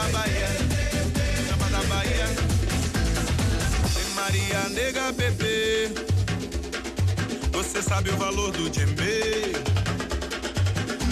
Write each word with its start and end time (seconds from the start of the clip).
da 0.00 0.08
Bahia, 0.08 0.48
samba 1.48 1.68
da 1.70 1.82
Bahia. 1.88 2.26
Tem 3.94 4.14
Maria 4.14 4.68
Nega 4.70 5.12
Bebê, 5.12 5.90
você 7.52 7.82
sabe 7.82 8.10
o 8.10 8.16
valor 8.16 8.50
do 8.52 8.70
djembe. 8.70 9.52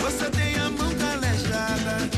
Você 0.00 0.30
tem 0.30 0.54
a 0.58 0.70
mão 0.70 0.94
calejada, 0.94 2.08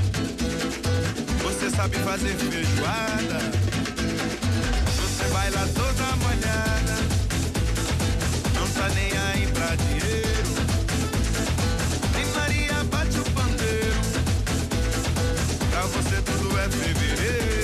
você 1.42 1.70
sabe 1.70 1.96
fazer 1.98 2.36
feijoada. 2.36 3.40
Você 5.00 5.24
vai 5.32 5.50
lá 5.50 5.66
toda 5.74 6.16
molhada, 6.22 6.96
não 8.54 8.68
tá 8.68 8.88
nem 8.90 9.10
aí 9.18 9.46
pra 9.48 9.74
dinheiro. 9.74 10.50
Nem 12.14 12.26
Maria 12.26 12.84
bate 12.84 13.18
o 13.18 13.24
pandeiro, 13.32 14.00
pra 15.70 15.82
você 15.82 16.22
tudo 16.22 16.49
recibiréis. 16.66 17.59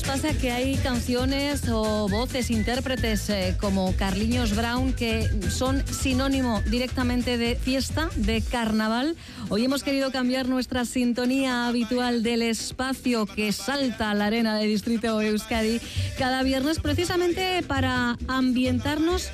¿No 0.00 0.14
os 0.14 0.20
pasa 0.22 0.38
que 0.38 0.50
hay 0.50 0.76
canciones 0.76 1.68
o 1.68 2.08
voces, 2.08 2.50
intérpretes 2.50 3.28
eh, 3.28 3.54
como 3.60 3.94
Carliños 3.96 4.56
Brown 4.56 4.94
que 4.94 5.28
son 5.50 5.84
sinónimo 5.86 6.62
directamente 6.70 7.36
de 7.36 7.54
fiesta, 7.54 8.08
de 8.16 8.40
carnaval? 8.40 9.14
Hoy 9.50 9.66
hemos 9.66 9.82
querido 9.82 10.10
cambiar 10.10 10.48
nuestra 10.48 10.86
sintonía 10.86 11.68
habitual 11.68 12.22
del 12.22 12.40
espacio 12.40 13.26
que 13.26 13.52
salta 13.52 14.10
a 14.10 14.14
la 14.14 14.26
arena 14.26 14.56
de 14.56 14.66
Distrito 14.66 15.20
Euskadi 15.20 15.82
cada 16.18 16.42
viernes 16.44 16.80
precisamente 16.80 17.62
para 17.62 18.16
ambientarnos 18.26 19.28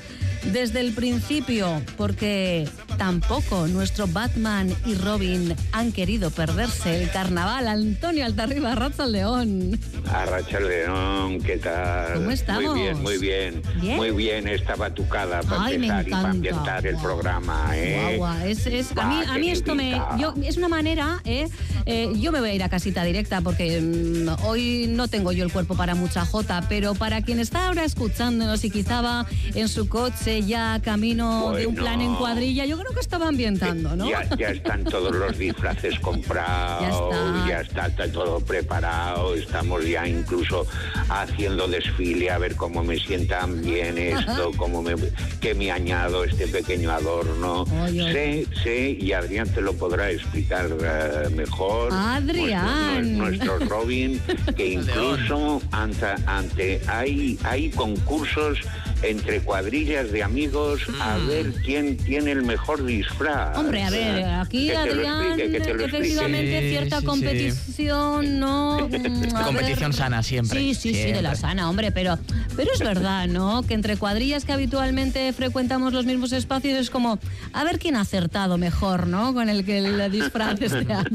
desde 0.51 0.81
el 0.81 0.93
principio, 0.93 1.81
porque 1.95 2.67
tampoco 2.97 3.67
nuestro 3.67 4.07
Batman 4.07 4.73
y 4.85 4.95
Robin 4.95 5.55
han 5.71 5.91
querido 5.91 6.31
perderse 6.31 7.03
el 7.03 7.09
carnaval. 7.11 7.67
Antonio 7.67 8.25
Altarriba, 8.25 8.75
Raza 8.75 9.05
León. 9.05 9.79
Arracha 10.11 10.59
León, 10.59 11.39
¿qué 11.41 11.57
tal? 11.57 12.13
¿Cómo 12.15 12.31
estamos? 12.31 12.63
Muy 12.73 12.81
bien, 12.81 13.01
muy 13.01 13.17
bien. 13.17 13.61
¿Bien? 13.81 13.97
Muy 13.97 14.11
bien 14.11 14.47
esta 14.47 14.75
batucada 14.75 15.41
para 15.43 15.65
Ay, 15.65 15.75
empezar 15.75 16.07
y 16.07 16.11
para 16.11 16.29
ambientar 16.29 16.87
el 16.87 16.97
programa, 16.97 17.69
¿eh? 17.75 18.15
Guau, 18.17 18.33
guau. 18.33 18.47
Es, 18.47 18.65
es- 18.67 18.97
a 18.97 19.05
mí, 19.05 19.15
a 19.49 19.51
esto 19.51 19.75
me. 19.75 20.01
Yo, 20.17 20.33
es 20.43 20.57
una 20.57 20.67
manera, 20.67 21.19
¿eh? 21.25 21.47
Eh, 21.85 22.11
Yo 22.19 22.31
me 22.31 22.39
voy 22.39 22.49
a 22.49 22.53
ir 22.53 22.63
a 22.63 22.69
casita 22.69 23.03
directa 23.03 23.41
porque 23.41 23.79
mm, 23.81 24.43
hoy 24.45 24.87
no 24.89 25.07
tengo 25.07 25.31
yo 25.31 25.43
el 25.45 25.51
cuerpo 25.51 25.75
para 25.75 25.95
mucha 25.95 26.25
jota, 26.25 26.65
pero 26.67 26.95
para 26.95 27.21
quien 27.21 27.39
está 27.39 27.67
ahora 27.67 27.83
escuchándonos 27.85 28.63
y 28.63 28.69
quizá 28.71 29.01
va 29.01 29.25
en 29.53 29.67
su 29.69 29.87
coche 29.87 30.43
ya 30.43 30.81
camino 30.83 31.51
de 31.53 31.67
un 31.67 31.75
plan 31.75 32.01
en 32.01 32.15
cuadrilla, 32.15 32.65
yo 32.65 32.77
creo 32.77 32.86
que 32.93 32.99
estaba 32.99 33.27
ambientando, 33.27 33.95
¿no? 33.95 34.09
Ya, 34.09 34.23
ya 34.35 34.49
están 34.49 34.83
todos 34.83 35.15
los 35.15 35.37
disfraces 35.37 35.99
comprados, 36.01 36.81
Ya 36.81 36.89
está. 36.89 37.47
ya 37.47 37.61
está, 37.61 37.87
está 37.87 38.11
todo 38.11 38.39
preparado, 38.39 39.35
estamos 39.35 39.85
ya 39.87 40.07
incluso 40.07 40.65
haciendo 41.09 41.67
desfile 41.67 42.29
a 42.31 42.37
ver 42.37 42.55
cómo 42.55 42.83
me 42.83 42.97
sientan 42.99 43.61
bien 43.61 43.97
esto, 43.97 44.51
cómo 44.57 44.81
me, 44.81 44.95
que 45.39 45.53
me 45.53 45.71
añado 45.71 46.23
este 46.23 46.47
pequeño 46.47 46.91
adorno. 46.91 47.65
Sé, 47.87 48.45
sé, 48.63 48.97
y 48.99 49.11
Adrián 49.13 49.49
te 49.49 49.61
lo 49.61 49.73
podrá 49.73 50.09
explicar 50.11 50.69
eh, 50.81 51.29
mejor. 51.35 51.89
Adrián. 51.93 53.17
Nuestro, 53.17 53.57
nuestro 53.57 53.69
Robin, 53.69 54.21
que 54.55 54.67
incluso 54.73 55.61
ante, 55.71 56.05
ante 56.25 56.81
hay, 56.87 57.37
hay 57.43 57.69
concursos 57.71 58.59
entre 59.03 59.41
cuadrillas 59.41 60.11
de 60.11 60.23
amigos 60.23 60.81
a 61.01 61.17
ver 61.17 61.51
quién 61.63 61.97
tiene 61.97 62.31
el 62.31 62.43
mejor 62.43 62.83
disfraz. 62.85 63.57
Hombre, 63.57 63.83
a 63.83 63.89
ver, 63.89 64.25
aquí 64.25 64.67
Que 64.67 64.73
te 64.73 64.77
Adrián, 64.77 65.25
explique, 65.25 65.51
que 65.51 65.59
te 65.59 65.85
efectivamente, 65.85 66.61
Sí, 66.61 66.69
cierta 66.69 66.95
sí, 66.97 67.01
sí. 67.01 67.05
competición, 67.07 68.39
¿no? 68.39 68.87
Mm, 68.97 69.35
a 69.35 69.43
Competición 69.45 69.93
sana 69.93 70.23
siempre, 70.23 70.59
Sí, 70.59 70.73
sí, 70.73 70.93
sí, 70.93 71.11
de 71.11 71.21
la 71.21 71.35
siempre. 71.35 71.35
sana, 71.37 71.69
hombre, 71.69 71.91
pero, 71.91 72.17
pero 72.55 72.71
es 72.73 72.79
verdad, 72.79 73.27
¿no? 73.27 73.63
Que 73.63 73.73
entre 73.73 73.97
cuadrillas 73.97 74.43
que 74.45 74.51
habitualmente 74.53 75.31
frecuentamos 75.33 75.93
los 75.93 76.05
mismos 76.05 76.31
espacios 76.31 76.77
es 76.79 76.89
como, 76.89 77.19
a 77.53 77.63
ver 77.63 77.79
quién 77.79 77.95
ha 77.95 78.01
acertado 78.01 78.57
mejor, 78.57 79.07
¿no? 79.07 79.33
Con 79.33 79.49
el 79.49 79.65
que 79.65 79.77
el 79.79 80.11
disfraz 80.11 80.59
de 80.59 80.65
este 80.67 80.93
año. 80.93 81.07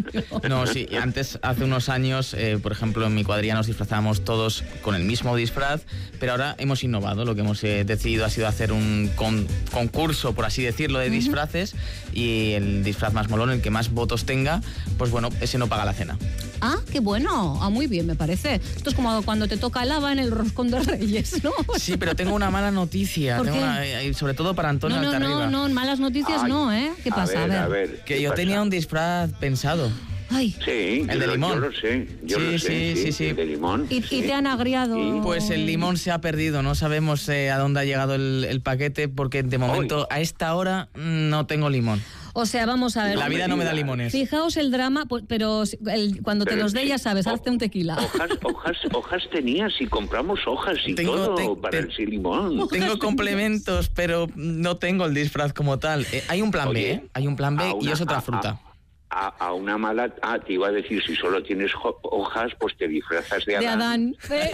No, 0.49 0.67
sí, 0.67 0.87
antes, 1.01 1.39
hace 1.43 1.65
unos 1.65 1.89
años, 1.89 2.35
eh, 2.35 2.59
por 2.63 2.73
ejemplo, 2.73 3.07
en 3.07 3.15
mi 3.15 3.25
cuadrilla 3.25 3.55
nos 3.55 3.67
disfrazábamos 3.67 4.25
todos 4.25 4.65
con 4.83 4.95
el 4.95 5.05
mismo 5.05 5.35
disfraz, 5.37 5.83
pero 6.21 6.33
ahora 6.33 6.55
hemos 6.59 6.83
innovado. 6.85 7.25
Lo 7.25 7.35
que 7.35 7.41
hemos 7.41 7.59
decidido 7.85 8.25
ha 8.25 8.31
sido 8.31 8.47
hacer 8.47 8.73
un 8.73 9.11
con- 9.17 9.47
concurso, 9.73 10.35
por 10.35 10.45
así 10.45 10.63
decirlo, 10.63 10.99
de 10.99 11.11
disfraces 11.11 11.75
y 12.13 12.53
el 12.53 12.85
disfraz 12.85 13.13
más 13.13 13.29
molón, 13.29 13.51
el 13.51 13.61
que 13.63 13.71
más 13.71 13.91
votos 13.91 14.25
tenga, 14.25 14.61
pues 14.99 15.11
bueno, 15.11 15.29
ese 15.41 15.59
no 15.59 15.67
paga 15.69 15.85
la 15.85 15.93
cena. 15.93 16.17
Ah, 16.61 16.77
qué 16.93 17.01
bueno. 17.01 17.59
Ah, 17.61 17.71
muy 17.71 17.87
bien, 17.89 18.07
me 18.07 18.15
parece. 18.15 18.57
Esto 18.77 18.91
es 18.91 18.95
como 18.97 19.21
cuando 19.23 19.49
te 19.49 19.57
toca 19.57 19.85
lava 19.85 20.13
en 20.13 20.19
el 20.21 20.31
roscón 20.31 20.71
de 20.71 20.79
Reyes, 20.81 21.43
¿no? 21.43 21.51
Sí, 21.79 21.97
pero 21.97 22.15
tengo 22.15 22.35
una 22.35 22.51
mala 22.51 22.71
noticia, 22.71 23.37
¿Por 23.39 23.47
tengo 23.47 23.59
qué? 23.59 23.65
una- 23.65 23.85
eh, 23.85 24.15
sobre 24.15 24.35
todo 24.35 24.55
para 24.55 24.69
Antonio 24.69 24.99
No, 24.99 25.03
no, 25.03 25.09
Altarriba. 25.17 25.47
no, 25.49 25.69
no, 25.69 25.75
malas 25.75 25.99
noticias 25.99 26.43
Ay, 26.45 26.49
no, 26.49 26.73
¿eh? 26.73 26.93
¿Qué 27.03 27.11
pasa? 27.11 27.43
A 27.43 27.47
ver, 27.47 27.59
a 27.59 27.69
ver. 27.69 27.97
Que 28.05 28.15
¿qué 28.17 28.23
yo 28.23 28.31
pasa? 28.31 28.41
tenía 28.43 28.63
un 28.63 28.71
disfraz 28.71 29.31
pensado. 29.41 29.91
Ay, 30.33 30.57
Sí, 30.65 31.07
El 31.09 31.19
de 31.19 31.27
lo- 31.27 31.33
limón. 31.35 31.53
Yo 31.55 31.61
lo 31.61 31.73
sé, 31.73 32.09
yo 32.25 32.39
Sí, 32.39 32.45
lo 32.53 32.59
sé. 32.59 32.95
sí, 32.97 33.03
sí, 33.05 33.13
sí. 33.13 33.25
el 33.27 33.37
de 33.37 33.45
limón. 33.47 33.87
y, 33.91 33.97
y 33.97 34.23
te 34.23 34.33
han 34.33 34.47
agriado. 34.47 34.97
Y- 34.99 35.21
Pues 35.23 35.51
el 35.51 35.67
limón 35.67 35.97
se 35.97 36.11
ha 36.11 36.21
perdido, 36.21 36.63
no 36.63 36.75
sabemos 36.75 37.29
eh, 37.29 37.51
a 37.51 37.59
dónde 37.59 37.81
ha 37.81 37.85
llegado 37.85 38.15
el, 38.15 38.45
el 38.49 38.61
paquete 38.61 39.09
porque 39.09 39.43
de 39.43 39.59
momento 39.59 40.07
a 40.11 40.21
esta 40.21 40.55
hora 40.55 40.89
mm, 40.95 41.29
no 41.29 41.47
tengo 41.47 41.69
limón. 41.71 42.03
O 42.35 42.47
sea, 42.47 42.65
vamos 42.65 42.97
a 42.97 43.05
ver. 43.05 43.19
La 43.19 43.29
vida 43.29 43.47
no 43.47 43.59
me 43.59 43.65
da 43.65 43.75
limones. 43.75 44.11
Fijaos 44.11 44.57
el 44.57 44.71
drama, 44.71 45.05
pues, 45.05 45.23
pero 45.29 45.65
el- 45.87 46.23
cuando 46.23 46.47
te 46.47 46.57
los 46.57 46.73
dé, 46.73 46.87
ya 46.87 46.97
sabes, 46.97 47.27
ho- 47.27 47.31
hazte 47.31 47.51
un 47.51 47.59
tequila. 47.59 47.99
Hojas, 47.99 48.31
hojas, 48.43 48.77
hojas 48.95 49.23
tenías 49.31 49.73
y 49.81 49.87
compramos 49.87 50.41
hojas 50.47 50.79
y 50.87 50.95
Tengo- 50.95 51.13
todo 51.15 51.35
te- 51.35 51.61
para 51.61 51.87
te- 51.87 52.03
el 52.03 52.11
limón. 52.11 52.69
Tengo 52.69 52.99
complementos, 52.99 53.91
pero 53.91 54.29
no 54.35 54.79
tengo 54.79 55.05
el 55.05 55.13
disfraz 55.13 55.53
como 55.53 55.79
tal. 55.79 56.07
Eh, 56.11 56.25
hay 56.29 56.41
un 56.41 56.51
plan 56.51 56.73
B, 56.73 56.91
¿eh? 56.91 57.05
Hay 57.13 57.27
un 57.27 57.37
plan 57.37 57.57
B 57.57 57.65
a 57.65 57.69
y 57.69 57.73
una- 57.83 57.93
es 57.93 58.01
otra 58.01 58.17
a- 58.19 58.23
fruta. 58.23 58.49
A, 58.51 58.72
a 59.13 59.53
una 59.53 59.77
mala... 59.77 60.15
Ah, 60.23 60.39
te 60.39 60.55
iba 60.55 60.69
a 60.69 60.73
decir, 60.73 61.03
si 61.05 61.15
solo 61.15 61.43
tienes 61.43 61.71
hojas, 62.03 62.53
pues 62.59 62.77
te 62.77 62.89
disfrazas 62.89 63.45
de 63.45 63.59
De 63.59 63.67
Adán. 63.67 63.81
Adán. 63.81 64.17
Eh, 64.31 64.51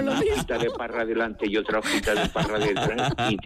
Una 0.00 0.12
hojita 0.12 0.58
de 0.58 0.70
parra 0.70 1.04
delante 1.04 1.46
y 1.48 1.56
otra 1.56 1.80
hojita 1.80 2.14
de 2.14 2.28
parra 2.28 2.58
detrás 2.58 3.12
y, 3.30 3.36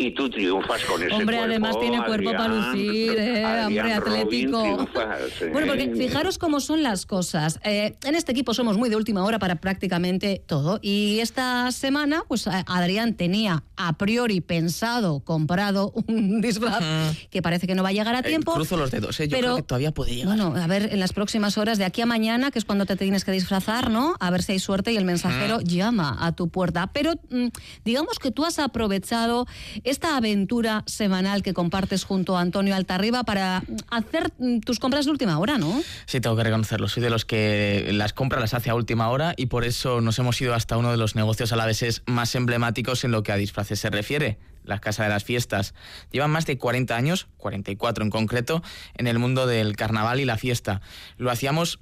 y 0.00 0.14
tú 0.14 0.30
triunfas 0.30 0.82
con 0.84 1.02
ese 1.02 1.12
Hombre, 1.12 1.36
cuerpo. 1.36 1.50
además 1.50 1.78
tiene 1.80 2.04
cuerpo 2.04 2.32
para 2.32 2.48
lucir, 2.48 3.14
¿eh? 3.18 3.44
Hombre, 3.66 3.92
atlético. 3.92 4.62
triunfas, 4.62 5.20
¿eh? 5.42 5.48
Bueno, 5.52 5.66
porque 5.66 5.94
fijaros 5.94 6.38
cómo 6.38 6.60
son 6.60 6.82
las 6.82 7.04
cosas. 7.06 7.60
Eh, 7.64 7.96
en 8.04 8.14
este 8.14 8.32
equipo 8.32 8.54
somos 8.54 8.76
muy 8.78 8.88
de 8.88 8.96
última 8.96 9.24
hora 9.24 9.38
para 9.38 9.56
prácticamente 9.56 10.42
todo. 10.46 10.78
Y 10.82 11.20
esta 11.20 11.70
semana, 11.72 12.22
pues 12.28 12.46
a- 12.46 12.64
Adrián 12.66 13.14
tenía 13.14 13.62
a 13.76 13.92
priori 13.98 14.40
pensado, 14.40 15.20
comprado 15.20 15.92
un 16.08 16.40
disfraz 16.40 16.82
que 17.30 17.42
parece 17.42 17.66
que 17.66 17.74
no 17.74 17.82
va 17.82 17.90
a 17.90 17.92
llegar 17.92 18.14
a 18.14 18.20
Eh, 18.20 18.22
tiempo. 18.22 18.54
cruzo 18.54 18.76
los 18.76 18.90
dedos, 18.90 19.18
¿eh? 19.20 19.28
Yo 19.28 19.36
pero- 19.36 19.46
creo 19.48 19.56
que 19.56 19.62
todavía 19.62 19.92
puede 19.92 20.14
llegar. 20.14 20.36
Bueno, 20.36 20.54
a 20.56 20.66
ver, 20.66 20.88
en 20.92 21.00
las 21.00 21.12
próximas 21.12 21.58
horas, 21.58 21.76
de 21.78 21.84
aquí 21.84 22.00
a 22.00 22.06
mañana, 22.06 22.50
que 22.50 22.58
es 22.58 22.64
cuando 22.64 22.86
te 22.86 22.96
tienes 22.96 23.24
que 23.24 23.32
disfrazar, 23.32 23.90
¿no? 23.90 24.14
A 24.20 24.30
ver 24.30 24.42
si 24.42 24.52
hay 24.52 24.58
suerte 24.58 24.92
y 24.92 24.96
el 24.96 25.04
mensajero 25.04 25.60
llama 25.60 26.16
a 26.20 26.32
tu 26.32 26.48
puerta. 26.48 26.90
Pero 26.92 27.14
mm, 27.30 27.48
digamos 27.84 28.18
que 28.18 28.30
tú 28.30 28.44
has 28.44 28.58
aprovechado 28.58 29.46
esta 29.90 30.16
aventura 30.16 30.84
semanal 30.86 31.42
que 31.42 31.52
compartes 31.52 32.04
junto 32.04 32.36
a 32.36 32.40
Antonio 32.40 32.76
Altarriba 32.76 33.24
para 33.24 33.62
hacer 33.90 34.32
mm, 34.38 34.60
tus 34.60 34.78
compras 34.78 35.04
de 35.04 35.10
última 35.10 35.38
hora, 35.38 35.58
¿no? 35.58 35.82
Sí, 36.06 36.20
tengo 36.20 36.36
que 36.36 36.44
reconocerlo. 36.44 36.88
Soy 36.88 37.02
de 37.02 37.10
los 37.10 37.24
que 37.24 37.90
las 37.92 38.12
compras 38.12 38.40
las 38.40 38.54
hace 38.54 38.70
a 38.70 38.74
última 38.74 39.10
hora 39.10 39.34
y 39.36 39.46
por 39.46 39.64
eso 39.64 40.00
nos 40.00 40.18
hemos 40.18 40.40
ido 40.40 40.54
hasta 40.54 40.76
uno 40.76 40.92
de 40.92 40.96
los 40.96 41.16
negocios 41.16 41.52
alaveses 41.52 42.02
más 42.06 42.34
emblemáticos 42.36 43.04
en 43.04 43.10
lo 43.10 43.22
que 43.22 43.32
a 43.32 43.36
disfraces 43.36 43.80
se 43.80 43.90
refiere, 43.90 44.38
la 44.64 44.78
Casa 44.78 45.02
de 45.02 45.08
las 45.08 45.24
Fiestas. 45.24 45.74
Llevan 46.12 46.30
más 46.30 46.46
de 46.46 46.56
40 46.56 46.96
años, 46.96 47.26
44 47.38 48.04
en 48.04 48.10
concreto, 48.10 48.62
en 48.96 49.08
el 49.08 49.18
mundo 49.18 49.46
del 49.46 49.74
carnaval 49.74 50.20
y 50.20 50.24
la 50.24 50.38
fiesta. 50.38 50.80
Lo 51.16 51.30
hacíamos 51.30 51.80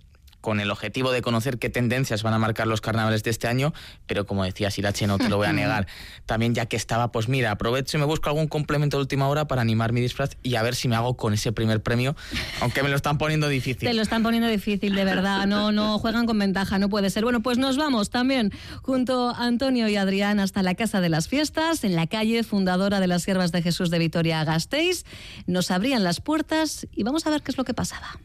con 0.48 0.60
el 0.60 0.70
objetivo 0.70 1.12
de 1.12 1.20
conocer 1.20 1.58
qué 1.58 1.68
tendencias 1.68 2.22
van 2.22 2.32
a 2.32 2.38
marcar 2.38 2.66
los 2.66 2.80
carnavales 2.80 3.22
de 3.22 3.28
este 3.28 3.48
año, 3.48 3.74
pero 4.06 4.24
como 4.24 4.44
decía 4.44 4.70
Sirache, 4.70 5.06
no 5.06 5.18
te 5.18 5.28
lo 5.28 5.36
voy 5.36 5.46
a 5.46 5.52
negar. 5.52 5.86
También 6.24 6.54
ya 6.54 6.64
que 6.64 6.78
estaba, 6.78 7.12
pues 7.12 7.28
mira, 7.28 7.50
aprovecho 7.50 7.98
y 7.98 8.00
me 8.00 8.06
busco 8.06 8.30
algún 8.30 8.48
complemento 8.48 8.96
de 8.96 9.02
última 9.02 9.28
hora 9.28 9.46
para 9.46 9.60
animar 9.60 9.92
mi 9.92 10.00
disfraz 10.00 10.38
y 10.42 10.54
a 10.54 10.62
ver 10.62 10.74
si 10.74 10.88
me 10.88 10.96
hago 10.96 11.18
con 11.18 11.34
ese 11.34 11.52
primer 11.52 11.82
premio, 11.82 12.16
aunque 12.62 12.82
me 12.82 12.88
lo 12.88 12.96
están 12.96 13.18
poniendo 13.18 13.46
difícil. 13.46 13.86
Te 13.86 13.92
lo 13.92 14.00
están 14.00 14.22
poniendo 14.22 14.48
difícil, 14.48 14.94
de 14.94 15.04
verdad. 15.04 15.46
No, 15.46 15.70
no 15.70 15.98
juegan 15.98 16.24
con 16.24 16.38
ventaja, 16.38 16.78
no 16.78 16.88
puede 16.88 17.10
ser. 17.10 17.24
Bueno, 17.24 17.42
pues 17.42 17.58
nos 17.58 17.76
vamos 17.76 18.08
también 18.08 18.50
junto 18.80 19.28
a 19.28 19.44
Antonio 19.44 19.86
y 19.86 19.96
Adrián 19.96 20.40
hasta 20.40 20.62
la 20.62 20.74
Casa 20.76 21.02
de 21.02 21.10
las 21.10 21.28
Fiestas, 21.28 21.84
en 21.84 21.94
la 21.94 22.06
calle 22.06 22.42
fundadora 22.42 23.00
de 23.00 23.06
las 23.06 23.24
Siervas 23.24 23.52
de 23.52 23.60
Jesús 23.60 23.90
de 23.90 23.98
Vitoria 23.98 24.42
Gasteiz. 24.44 25.04
Nos 25.46 25.70
abrían 25.70 26.04
las 26.04 26.22
puertas 26.22 26.86
y 26.90 27.02
vamos 27.02 27.26
a 27.26 27.30
ver 27.30 27.42
qué 27.42 27.50
es 27.50 27.58
lo 27.58 27.64
que 27.64 27.74
pasaba. 27.74 28.18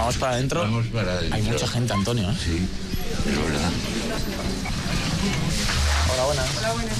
Vamos 0.00 0.16
para 0.16 0.32
adentro. 0.32 0.60
Vamos 0.62 0.86
para 0.86 1.12
adentro. 1.12 1.36
Hay 1.36 1.42
mucha 1.42 1.68
gente, 1.68 1.92
Antonio. 1.92 2.30
¿eh? 2.30 2.34
Sí, 2.42 2.66
es 3.28 3.36
verdad. 3.36 3.70
Hola, 6.10 6.24
buenas. 6.24 6.96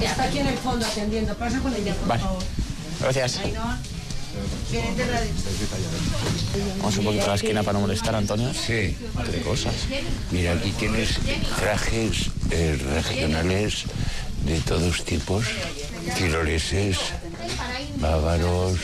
Está 0.00 0.22
aquí 0.22 0.38
en 0.38 0.46
el 0.46 0.58
fondo 0.58 0.86
atendiendo. 0.86 1.34
Pasa 1.34 1.58
con 1.58 1.74
ella, 1.74 1.92
por 1.96 2.08
Vale. 2.08 2.22
favor. 2.22 2.42
Gracias. 3.00 3.40
Vamos 6.78 6.96
un 6.98 7.04
poquito 7.04 7.24
a 7.24 7.28
la 7.28 7.34
esquina 7.34 7.62
para 7.64 7.72
no 7.74 7.80
molestar, 7.80 8.14
Antonio. 8.14 8.52
Sí. 8.54 8.96
Qué 9.32 9.40
cosas. 9.44 9.74
Mira, 10.30 10.52
aquí 10.52 10.70
tienes 10.78 11.18
trajes 11.58 12.30
eh, 12.52 12.80
regionales 12.94 13.86
de 14.44 14.60
todos 14.60 15.04
tipos, 15.04 15.46
tiroleses, 16.16 16.96
bávaros, 17.96 18.78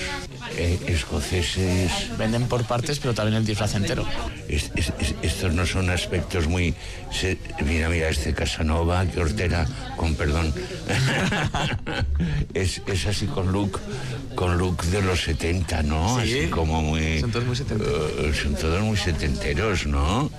eh, 0.57 0.79
escoceses. 0.89 1.91
Venden 2.19 2.47
por 2.49 2.65
partes, 2.65 2.99
pero 2.99 3.15
también 3.15 3.37
el 3.39 3.47
disfraz 3.47 3.75
entero. 3.75 4.07
Es- 4.49 4.71
es- 4.77 4.93
es- 5.01 5.15
estos 5.23 5.53
no 5.55 5.67
son 5.67 5.91
aspectos 5.91 6.47
muy... 6.49 6.75
se- 7.13 7.39
mira, 7.65 7.89
mira, 7.89 8.09
este 8.09 8.35
Casanova, 8.35 9.07
que 9.07 9.21
hortera, 9.21 9.67
con 9.97 10.15
perdón. 10.15 10.53
es, 12.55 12.83
es 12.87 13.07
así 13.07 13.27
con 13.27 13.53
look, 13.53 13.81
con 14.35 14.59
look 14.59 14.83
de 14.85 15.03
los 15.03 15.23
70, 15.23 15.83
¿no? 15.83 16.21
Sí. 16.23 16.39
Así 16.41 16.51
como 16.51 16.83
muy... 16.83 17.21
Son 17.21 17.31
todos 17.33 17.47
muy 17.47 17.57
setenteros. 17.57 18.11
Eh, 18.19 18.33
son 18.43 18.55
todos 18.55 18.83
muy 18.83 18.97
setenteros, 18.97 19.87
¿no? 19.87 20.31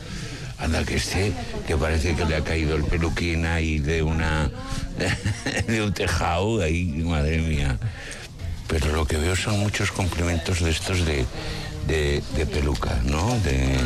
Anda 0.57 0.85
que 0.85 0.95
este, 0.95 1.33
que 1.67 1.75
parece 1.75 2.15
que 2.15 2.23
le 2.25 2.37
ha 2.37 2.41
caído 2.43 2.75
el 2.77 2.83
peluquín 2.85 3.45
ahí 3.45 3.79
de 3.79 4.01
una... 4.03 4.49
de 5.67 5.81
un 5.81 5.93
tejado, 5.93 6.61
ahí, 6.61 6.85
madre 6.85 7.39
mía. 7.39 7.77
Pero 8.67 8.91
lo 8.95 9.05
que 9.05 9.17
veo 9.17 9.35
son 9.35 9.59
muchos 9.59 9.91
complementos 9.91 10.59
de 10.61 10.71
estos 10.71 11.05
de, 11.05 11.25
de, 11.87 12.23
de 12.35 12.45
peluca, 12.45 12.99
¿no? 13.05 13.37
De... 13.39 13.77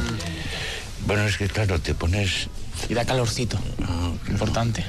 Bueno, 1.06 1.24
es 1.26 1.38
que 1.38 1.48
claro, 1.48 1.80
te 1.80 1.94
pones... 1.94 2.48
Y 2.88 2.94
da 2.94 3.04
calorcito. 3.04 3.60
ah, 3.84 4.12
Importante. 4.30 4.86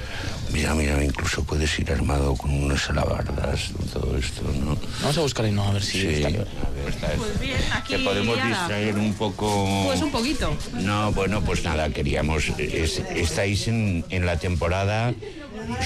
Mira, 0.52 0.74
mira, 0.74 1.02
incluso 1.02 1.42
puedes 1.44 1.76
ir 1.80 1.90
armado 1.92 2.34
con 2.36 2.50
unas 2.52 2.88
alabardas, 2.90 3.70
todo 3.92 4.16
esto, 4.16 4.42
¿no? 4.64 4.76
Vamos 5.00 5.18
a 5.18 5.20
buscar 5.22 5.44
no 5.46 5.64
a 5.64 5.72
ver 5.72 5.82
si 5.82 6.00
Sí, 6.00 6.06
está 6.08 6.28
a 6.28 6.30
ver, 6.30 6.46
está- 6.88 7.08
Pues 7.16 7.40
bien, 7.40 7.58
aquí 7.72 7.94
Te 7.94 7.98
podemos 8.04 8.36
liada. 8.36 8.48
distraer 8.48 8.96
un 8.96 9.14
poco... 9.14 9.84
Pues 9.86 10.02
un 10.02 10.10
poquito. 10.12 10.56
No, 10.74 11.10
bueno, 11.12 11.40
pues 11.42 11.64
nada, 11.64 11.90
queríamos. 11.90 12.44
es- 12.58 13.00
estáis 13.14 13.66
en, 13.68 14.04
en 14.10 14.24
la 14.26 14.38
temporada. 14.38 15.12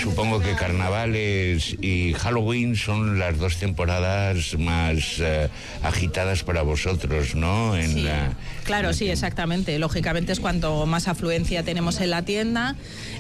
Supongo 0.01 0.41
que 0.41 0.55
carnavales 0.55 1.77
y 1.81 2.13
Halloween 2.15 2.77
son 2.77 3.19
las 3.19 3.39
dos 3.39 3.57
temporadas 3.57 4.57
más 4.59 5.17
eh, 5.19 5.49
agitadas 5.83 6.43
para 6.43 6.63
vosotros, 6.63 7.35
¿no? 7.35 7.77
En 7.77 7.93
Sí, 7.95 8.03
la- 8.03 8.33
claro, 8.65 8.93
sí, 8.93 9.09
exactamente. 9.09 9.79
Lógicamente 9.79 10.33
es 10.33 10.41
cuanto 10.41 10.87
más 10.87 11.09
afluencia 11.09 11.63
tenemos 11.63 12.01
en 12.01 12.11
la 12.11 12.23
tienda 12.23 12.77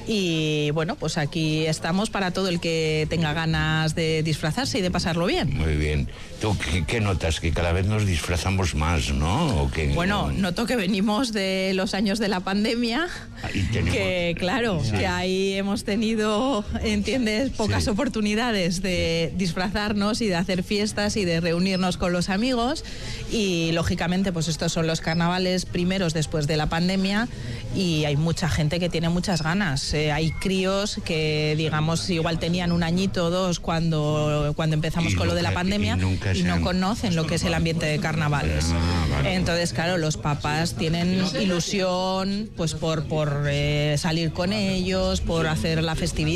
y 0.07 0.71
bueno, 0.73 0.97
pues 0.97 1.17
aquí 1.19 1.67
estamos 1.67 2.11
para 2.11 2.31
todo 2.31 2.49
el 2.49 2.61
que 2.61 3.07
tenga 3.11 3.33
ganas 3.33 3.95
de 3.95 4.23
disfrazarse 4.23 4.79
y 4.79 4.83
de 4.83 4.91
pasarlo 4.91 5.27
bien. 5.27 5.57
Muy 5.57 5.77
bien. 5.77 6.09
¿Tú 6.41 6.57
qué, 6.59 6.85
qué 6.85 7.01
notas? 7.01 7.41
Que 7.41 7.53
cada 7.53 7.73
vez 7.73 7.87
nos 7.87 8.05
disfrazamos 8.07 8.75
más, 8.75 9.11
¿no? 9.13 9.63
¿O 9.63 9.71
que, 9.71 9.89
Bueno, 9.89 10.31
noto 10.33 10.67
que 10.67 10.77
venimos 10.77 11.33
de 11.33 11.73
los 11.75 11.95
años 11.95 12.19
de 12.19 12.29
la 12.29 12.41
pandemia, 12.41 13.07
Ahí 13.43 13.63
tenemos- 13.73 13.95
que 13.95 14.35
claro, 14.39 14.83
que 14.91 15.07
ahí 15.07 15.55
hemos 15.55 15.85
tenido, 15.85 16.54
entiendes, 16.83 17.51
pocas 17.51 17.85
Sí. 17.85 17.91
oportunidades 17.91 18.83
de 18.83 19.33
disfrazarnos 19.37 20.21
y 20.21 20.27
de 20.29 20.37
hacer 20.37 20.62
fiestas 20.62 21.17
y 21.17 21.25
de 21.25 21.41
reunirnos 21.41 21.97
con 21.97 22.12
los 22.12 22.29
amigos 22.29 22.85
y 23.33 23.73
lógicamente 23.73 24.33
pues 24.33 24.49
estos 24.49 24.73
son 24.73 24.87
los 24.87 25.01
carnavales 25.01 25.65
primeros 25.65 26.12
después 26.15 26.47
de 26.47 26.56
la 26.56 26.67
pandemia 26.69 27.29
y 27.75 28.05
hay 28.05 28.17
mucha 28.17 28.49
gente 28.49 28.79
que 28.79 28.89
tiene 28.89 29.09
muchas 29.09 29.43
ganas. 29.43 29.93
Eh, 29.95 30.12
hay 30.12 30.31
críos 30.33 30.99
que 31.05 31.55
digamos 31.56 32.09
igual 32.11 32.39
tenían 32.39 32.71
un 32.73 32.83
añito 32.83 33.27
o 33.27 33.31
dos 33.31 33.59
cuando, 33.61 34.53
cuando 34.56 34.75
empezamos 34.75 35.12
Y 35.12 35.17
con 35.17 35.27
lo 35.29 35.35
de 35.35 35.43
la 35.43 35.49
nunca- 35.51 35.61
y 35.61 35.62
pandemia 35.65 35.97
nunca 35.97 36.33
y 36.35 36.43
se 36.43 36.45
no 36.47 36.55
han- 36.55 36.62
conocen 36.62 37.17
lo 37.17 37.27
que 37.27 37.37
es 37.37 37.45
el 37.45 37.55
ambiente 37.55 37.87
de 37.87 37.99
carnavales. 37.99 38.67
Ah, 38.73 39.06
vale. 39.11 39.35
Entonces, 39.35 39.73
claro, 39.73 39.97
los 39.99 40.17
papás 40.17 40.75
tienen 40.75 41.23
ilusión 41.41 42.49
pues 42.56 42.75
por, 42.75 43.05
por 43.05 43.45
eh, 43.49 43.97
salir 43.99 44.33
con 44.33 44.53
ellos, 44.53 45.21
por 45.21 45.47
hacer 45.47 45.83
la 45.83 45.95
festividad 45.95 46.34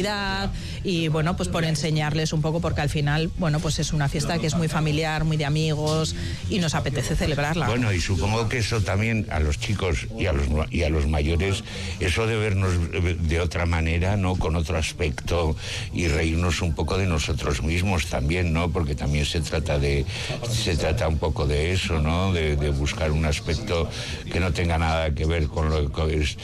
y 0.85 1.09
bueno, 1.09 1.37
pues 1.37 1.49
por 1.49 1.65
enseñarles 1.65 2.33
un 2.33 2.43
poco 2.43 2.61
porque 2.61 2.81
al 2.81 2.89
final, 2.89 3.31
bueno, 3.39 3.61
pues 3.61 3.79
es 3.79 3.93
una 3.93 4.09
fiesta 4.09 4.39
que 4.39 4.47
es 4.47 4.55
muy 4.55 4.69
familiar, 4.69 5.25
muy 5.25 5.37
de 5.37 5.45
amigos 5.45 6.15
y 6.49 6.59
nos 6.59 6.75
apetece 6.75 7.17
celebrarla. 7.17 7.67
Bueno, 7.67 7.93
y 7.93 8.01
supongo 8.01 8.49
que 8.49 8.59
eso 8.59 8.81
también 8.81 9.27
a 9.31 9.41
los 9.41 9.59
chicos 9.59 10.07
y 10.19 10.27
a 10.27 10.33
los, 10.33 10.47
y 10.71 10.83
a 10.83 10.91
los 10.91 11.07
mayores, 11.07 11.65
eso 12.01 12.27
de 12.27 12.37
vernos 12.37 12.73
de 12.93 13.41
otra 13.41 13.67
manera, 13.67 14.17
¿no? 14.17 14.37
Con 14.37 14.57
otro 14.57 14.79
aspecto 14.79 15.57
y 15.93 16.09
reírnos 16.09 16.63
un 16.63 16.75
poco 16.75 16.97
de 16.99 17.07
nosotros 17.07 17.63
mismos 17.63 18.07
también, 18.07 18.53
¿no? 18.53 18.71
Porque 18.71 18.95
también 18.95 19.27
se 19.27 19.41
trata 19.41 19.79
de, 19.79 20.05
se 20.51 20.77
trata 20.77 21.09
un 21.09 21.19
poco 21.19 21.47
de 21.47 21.73
eso, 21.73 22.01
¿no? 22.01 22.33
De, 22.33 22.57
de 22.57 22.71
buscar 22.71 23.11
un 23.11 23.25
aspecto 23.25 23.89
que 24.31 24.41
no 24.41 24.53
tenga 24.53 24.79
nada 24.79 25.15
que 25.15 25.27
ver 25.27 25.49
con 25.49 25.71
lo 25.71 25.91
que 25.91 26.21
es 26.21 26.37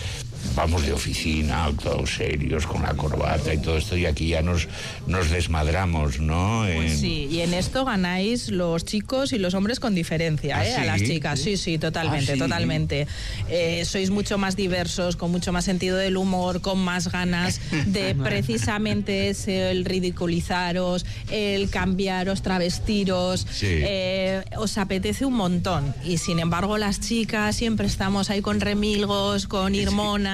vamos 0.55 0.87
de 0.87 0.93
oficina, 0.93 1.71
todos 1.83 2.15
serios, 2.15 2.67
con 2.67 2.83
la 2.83 2.95
corbata 2.95 3.53
y 3.53 3.59
todo 3.59 3.79
esto, 3.79 3.97
y 3.97 4.07
aquí 4.07 4.29
ya 4.29 4.43
nos, 4.43 4.69
nos 5.07 5.31
desmadramos, 5.31 6.21
¿no? 6.21 6.67
Pues 6.75 7.01
sí, 7.01 7.29
y 7.31 7.41
en 7.41 7.55
esto 7.55 7.85
ganáis 7.85 8.51
los 8.51 8.85
chicos 8.85 9.33
y 9.33 9.39
los 9.39 9.55
hombres 9.55 9.81
con 9.81 9.95
diferencia, 9.95 10.59
¿Ah, 10.59 10.67
¿eh? 10.67 10.75
A 10.75 10.85
las 10.85 11.03
chicas, 11.03 11.41
sí, 11.41 11.57
sí, 11.57 11.79
totalmente, 11.79 12.33
¿Ah, 12.33 12.35
sí? 12.35 12.41
totalmente. 12.41 13.07
Eh, 13.49 13.85
sois 13.85 14.11
mucho 14.11 14.39
más 14.39 14.57
diversos, 14.57 15.17
con 15.17 15.31
mucho 15.31 15.53
más 15.53 15.65
sentido 15.65 15.97
del 15.97 16.17
humor, 16.17 16.61
con 16.61 16.79
más 16.79 17.11
ganas 17.11 17.61
de 17.87 18.15
precisamente 18.23 19.29
ese, 19.31 19.71
el 19.71 19.85
ridiculizaros, 19.85 21.05
el 21.31 21.71
cambiaros, 21.71 22.43
travestiros. 22.43 23.47
Sí. 23.51 23.67
Eh, 23.71 24.43
os 24.57 24.79
apetece 24.79 25.25
un 25.25 25.35
montón. 25.35 25.95
Y 26.05 26.19
sin 26.19 26.39
embargo, 26.39 26.79
las 26.79 27.01
chicas 27.01 27.57
siempre 27.57 27.87
estamos 27.87 28.31
ahí 28.31 28.41
con 28.41 28.61
remilgos, 28.61 29.47
con 29.47 29.75
irmonas, 29.75 30.34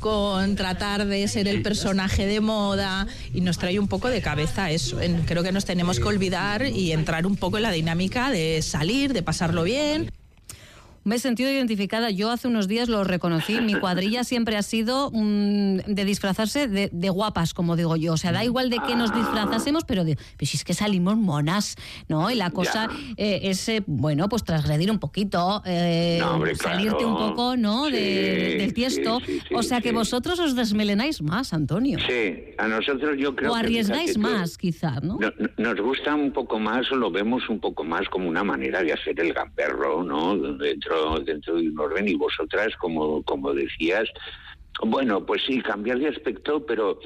con 0.00 0.56
tratar 0.56 1.06
de 1.06 1.26
ser 1.28 1.48
el 1.48 1.62
personaje 1.62 2.26
de 2.26 2.40
moda 2.40 3.06
y 3.32 3.40
nos 3.40 3.58
trae 3.58 3.78
un 3.78 3.88
poco 3.88 4.08
de 4.08 4.20
cabeza 4.20 4.70
eso. 4.70 4.98
Creo 5.26 5.42
que 5.42 5.52
nos 5.52 5.64
tenemos 5.64 5.98
que 5.98 6.04
olvidar 6.04 6.66
y 6.66 6.92
entrar 6.92 7.26
un 7.26 7.36
poco 7.36 7.56
en 7.56 7.64
la 7.64 7.72
dinámica 7.72 8.30
de 8.30 8.62
salir, 8.62 9.12
de 9.12 9.22
pasarlo 9.22 9.62
bien. 9.62 10.10
Me 11.04 11.16
he 11.16 11.18
sentido 11.18 11.50
identificada. 11.50 12.10
Yo 12.10 12.30
hace 12.30 12.48
unos 12.48 12.68
días 12.68 12.88
lo 12.88 13.04
reconocí. 13.04 13.60
Mi 13.60 13.74
cuadrilla 13.74 14.24
siempre 14.24 14.56
ha 14.56 14.62
sido 14.62 15.10
mm, 15.12 15.78
de 15.86 16.04
disfrazarse 16.04 16.68
de, 16.68 16.90
de 16.92 17.10
guapas, 17.10 17.54
como 17.54 17.76
digo 17.76 17.96
yo. 17.96 18.12
O 18.12 18.16
sea, 18.16 18.32
da 18.32 18.44
igual 18.44 18.68
de 18.70 18.78
que 18.86 18.94
nos 18.94 19.14
disfrazásemos, 19.14 19.84
pero, 19.84 20.04
de, 20.04 20.16
pero 20.16 20.48
si 20.50 20.56
es 20.56 20.64
que 20.64 20.74
salimos 20.74 21.16
monas, 21.16 21.76
¿no? 22.08 22.30
Y 22.30 22.34
la 22.34 22.50
cosa 22.50 22.88
eh, 23.16 23.40
es, 23.44 23.68
eh, 23.68 23.82
bueno, 23.86 24.28
pues 24.28 24.44
transgredir 24.44 24.90
un 24.90 24.98
poquito, 24.98 25.62
eh, 25.64 26.18
No, 26.20 26.32
hombre, 26.34 26.54
salirte 26.56 26.96
claro. 26.98 27.08
un 27.08 27.16
poco, 27.30 27.56
¿no? 27.56 27.86
De- 27.90 28.56
del 28.58 28.74
tiesto. 28.74 29.20
sí, 29.24 29.32
sí, 29.34 29.40
sí, 29.48 29.54
o 29.54 29.62
sea, 29.62 29.80
que 29.80 29.92
vosotros 29.92 30.38
os 30.40 30.54
desmelenáis 30.56 31.22
más, 31.22 31.52
Antonio. 31.52 31.98
Sí, 32.06 32.34
a 32.58 32.68
nosotros 32.68 33.16
yo 33.18 33.34
creo 33.34 33.52
o 33.52 33.54
que... 33.54 33.60
arriesgáis 33.60 34.14
fíjate, 34.14 34.18
más, 34.34 34.58
quizá, 34.58 35.00
¿no? 35.00 35.18
No- 35.20 35.32
no- 35.38 35.74
Nos 35.74 35.80
gusta 35.80 36.14
un 36.14 36.32
poco 36.32 36.58
más 36.58 36.90
o 36.92 36.96
lo 36.96 37.10
vemos 37.10 37.48
un 37.48 37.60
poco 37.60 37.84
más 37.84 38.08
como 38.08 38.28
una 38.28 38.42
manera 38.44 38.82
de 38.82 38.92
hacer 38.92 39.18
el 39.20 39.32
gamberro, 39.32 40.02
¿no? 40.02 40.36
Dentro, 40.36 40.97
dentro 41.24 41.56
de 41.56 41.68
un 41.68 41.78
orden 41.78 42.08
y 42.08 42.14
vosotras, 42.14 42.74
como, 42.76 43.22
como 43.22 43.52
decías, 43.52 44.08
bueno, 44.82 45.24
pues 45.24 45.42
sí, 45.46 45.60
cambiar 45.60 45.98
de 45.98 46.08
aspecto, 46.08 46.64
pero 46.64 47.00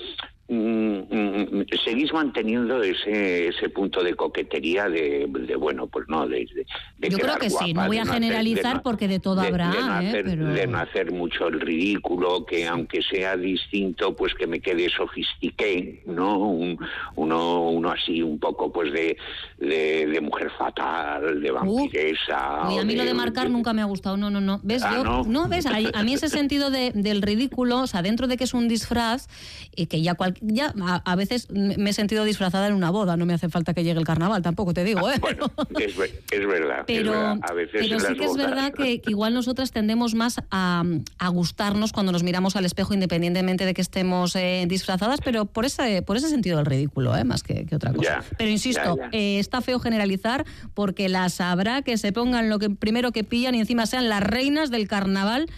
seguís 1.85 2.12
manteniendo 2.12 2.82
ese, 2.82 3.49
ese 3.49 3.68
punto 3.68 4.02
de 4.02 4.14
coquetería 4.14 4.88
de, 4.88 5.26
de, 5.28 5.56
bueno, 5.56 5.87
pues 5.87 6.06
no, 6.09 6.26
de, 6.28 6.47
de- 6.54 6.66
de 6.99 7.11
Yo 7.11 7.18
creo 7.18 7.37
que 7.37 7.50
sí, 7.50 7.56
guapa, 7.73 7.82
no 7.82 7.87
voy 7.88 7.97
de 7.97 8.02
a 8.02 8.06
generalizar 8.06 8.76
no- 8.76 8.82
porque 8.82 9.09
de 9.09 9.18
todo 9.21 9.40
de- 9.40 9.49
habrá, 9.49 9.71
de 9.71 9.80
no, 9.80 10.00
¿eh? 10.00 10.09
hacer, 10.09 10.25
Pero- 10.25 10.47
de 10.49 10.66
no 10.66 10.78
hacer 10.78 11.12
mucho 11.12 11.49
el 11.49 11.61
ridículo, 11.61 12.44
que 12.47 12.66
aunque 12.66 13.02
sea 13.02 13.37
distinto, 13.37 14.14
pues 14.14 14.35
que 14.35 14.47
me 14.47 14.61
quede 14.61 14.88
sofistiqué, 14.90 16.02
¿no? 16.06 16.38
Un- 16.38 16.78
uno, 17.16 17.71
uno 17.71 17.90
así 17.90 18.23
un 18.23 18.38
poco 18.38 18.73
pues 18.73 18.92
de, 18.92 19.16
de, 19.59 20.06
de 20.06 20.21
mujer 20.21 20.50
fatal, 20.59 21.40
de 21.40 21.50
vampiresa. 21.50 22.68
Uy, 22.68 22.78
o 22.78 22.80
a 22.80 22.85
mí 22.85 22.94
lo 22.97 23.04
de 23.04 23.14
marcar 23.14 23.50
nunca 23.50 23.73
me 23.73 23.82
ha 23.82 23.87
gustado, 23.87 24.16
no, 24.16 24.30
no, 24.30 24.40
no. 24.40 24.61
¿Ves? 24.62 24.82
Ah, 24.85 24.92
Yo, 24.94 25.23
¿no? 25.30 25.49
¿ves? 25.49 25.66
A, 25.66 25.76
a 25.94 26.02
mí 26.02 26.14
ese 26.14 26.28
sentido 26.28 26.71
de- 26.71 26.92
del 26.94 27.23
ridículo, 27.23 27.80
o 27.80 27.87
sea, 27.87 28.02
dentro 28.02 28.26
de 28.26 28.37
que 28.37 28.44
es 28.44 28.54
un 28.54 28.68
disfraz, 28.68 29.28
y 29.75 29.87
que 29.87 30.02
ya, 30.02 30.14
cual, 30.14 30.35
ya 30.43 30.75
a, 30.83 30.97
a 31.11 31.17
veces 31.17 31.49
me 31.51 31.91
he 31.91 31.93
sentido 31.93 32.25
disfrazada 32.25 32.67
en 32.67 32.75
una 32.75 32.91
boda, 32.91 33.17
no 33.17 33.25
me 33.27 33.33
hace 33.35 33.49
falta 33.49 33.73
que 33.75 33.85
llegue 33.85 33.99
el 33.99 34.05
carnaval, 34.05 34.43
tampoco 34.43 34.75
te 34.75 34.85
digo, 34.85 35.11
¿eh? 35.11 35.15
Bueno, 35.21 35.51
es, 35.81 35.97
ver- 35.97 36.23
es 36.31 36.47
verdad. 36.47 36.81
es 36.81 36.85
Pero, 36.87 37.13
verdad. 37.13 37.39
A 37.43 37.53
veces 37.53 37.81
pero 37.81 38.01
sí 38.01 38.15
que 38.15 38.25
es 38.25 38.37
verdad 38.37 38.73
que, 38.73 39.01
que 39.01 39.11
igual 39.11 39.35
nosotras 39.35 39.71
tendemos 39.71 40.15
más 40.15 40.41
a, 40.51 40.83
a 41.19 41.29
gustarnos 41.29 41.93
cuando 41.93 42.13
nos 42.13 42.23
miramos 42.23 42.57
al 42.57 42.65
espejo, 42.65 42.93
independientemente 42.93 43.65
de 43.65 43.75
que 43.75 43.81
estemos 43.83 44.35
eh, 44.37 44.67
disfrazadas, 44.69 45.21
pero 45.25 45.45
por 45.47 45.65
ese, 45.65 46.03
por 46.03 46.17
ese 46.17 46.29
sentido 46.29 46.57
del 46.57 46.67
ridículo, 46.67 47.17
¿eh? 47.17 47.25
más 47.25 47.43
que, 47.43 47.65
que 47.67 47.77
otra 47.77 47.93
cosa. 47.93 48.03
Ya, 48.21 48.25
pero 48.37 48.51
insisto, 48.51 48.97
ya, 48.97 49.11
ya. 49.11 49.19
eh, 49.19 49.39
está 49.39 49.61
feo 49.61 49.79
generalizar 49.79 50.45
porque 50.75 51.09
las 51.09 51.41
habrá 51.41 51.83
que 51.83 51.97
se 51.99 52.13
pongan 52.13 52.49
lo 52.49 52.59
que 52.59 52.69
primero 52.71 53.13
que 53.13 53.23
pillan 53.25 53.55
y 53.55 53.61
encima 53.61 53.87
sean 53.87 54.09
las 54.09 54.23
reinas 54.23 54.71
del 54.71 54.89
carnaval, 54.89 55.49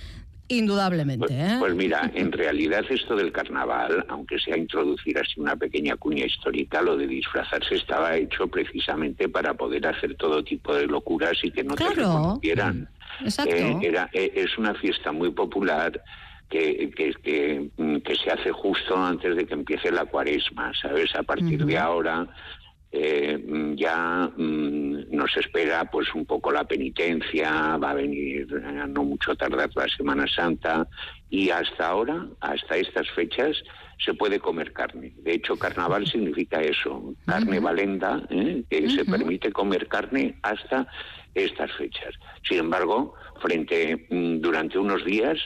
indudablemente. 0.48 1.26
Pues, 1.26 1.32
¿eh? 1.52 1.56
pues 1.58 1.74
mira, 1.74 2.10
en 2.14 2.32
realidad 2.32 2.84
esto 2.88 3.16
del 3.16 3.32
carnaval, 3.32 4.04
aunque 4.08 4.38
sea 4.38 4.56
introducir 4.56 5.18
así 5.18 5.40
una 5.40 5.56
pequeña 5.56 5.96
cuña 5.96 6.26
histórica, 6.26 6.82
lo 6.82 6.96
de 6.96 7.06
disfrazarse 7.06 7.76
estaba 7.76 8.16
hecho 8.16 8.48
precisamente 8.48 9.28
para 9.28 9.54
poder 9.54 9.86
hacer 9.86 10.16
todo 10.16 10.42
tipo 10.44 10.74
de 10.74 10.86
locuras 10.86 11.38
y 11.42 11.50
que 11.50 11.64
no 11.64 11.74
te 11.74 11.84
Claro. 11.84 11.94
reconocieran. 11.96 12.88
Exacto. 13.22 13.54
Eh, 13.54 13.78
era, 13.82 14.08
eh, 14.12 14.32
es 14.34 14.58
una 14.58 14.74
fiesta 14.74 15.12
muy 15.12 15.30
popular 15.30 16.02
que, 16.50 16.90
que, 16.96 17.12
que, 17.22 17.70
mm, 17.76 17.96
que 17.98 18.14
se 18.16 18.30
hace 18.30 18.50
justo 18.52 18.96
antes 18.96 19.34
de 19.36 19.46
que 19.46 19.54
empiece 19.54 19.90
la 19.90 20.04
cuaresma, 20.04 20.72
¿sabes? 20.80 21.14
A 21.16 21.22
partir 21.22 21.64
de 21.64 21.78
ahora 21.78 22.26
eh, 22.96 23.36
mm, 23.36 23.74
ya 23.74 24.30
mm, 24.36 25.10
nos 25.10 25.36
espera 25.36 25.84
pues 25.90 26.14
un 26.14 26.24
poco 26.24 26.52
la 26.52 26.62
penitencia, 26.62 27.76
va 27.76 27.90
a 27.90 27.94
venir 27.94 28.46
eh, 28.52 28.84
no 28.86 29.02
mucho 29.02 29.34
tardar 29.34 29.68
la 29.74 29.88
Semana 29.88 30.26
Santa 30.28 30.86
y 31.28 31.50
hasta 31.50 31.88
ahora, 31.88 32.24
hasta 32.40 32.76
estas 32.76 33.10
fechas, 33.10 33.56
se 33.98 34.14
puede 34.14 34.38
comer 34.38 34.72
carne. 34.72 35.12
De 35.24 35.34
hecho, 35.34 35.56
carnaval 35.56 36.06
significa 36.06 36.62
eso, 36.62 37.14
carne 37.26 37.58
valenda, 37.58 38.22
¿eh? 38.30 38.62
que 38.70 38.88
se 38.88 39.04
permite 39.04 39.50
comer 39.50 39.88
carne 39.88 40.38
hasta 40.42 40.86
estas 41.34 41.72
fechas. 41.72 42.14
Sin 42.48 42.58
embargo, 42.58 43.14
frente 43.40 44.06
mm, 44.08 44.38
durante 44.38 44.78
unos 44.78 45.04
días 45.04 45.36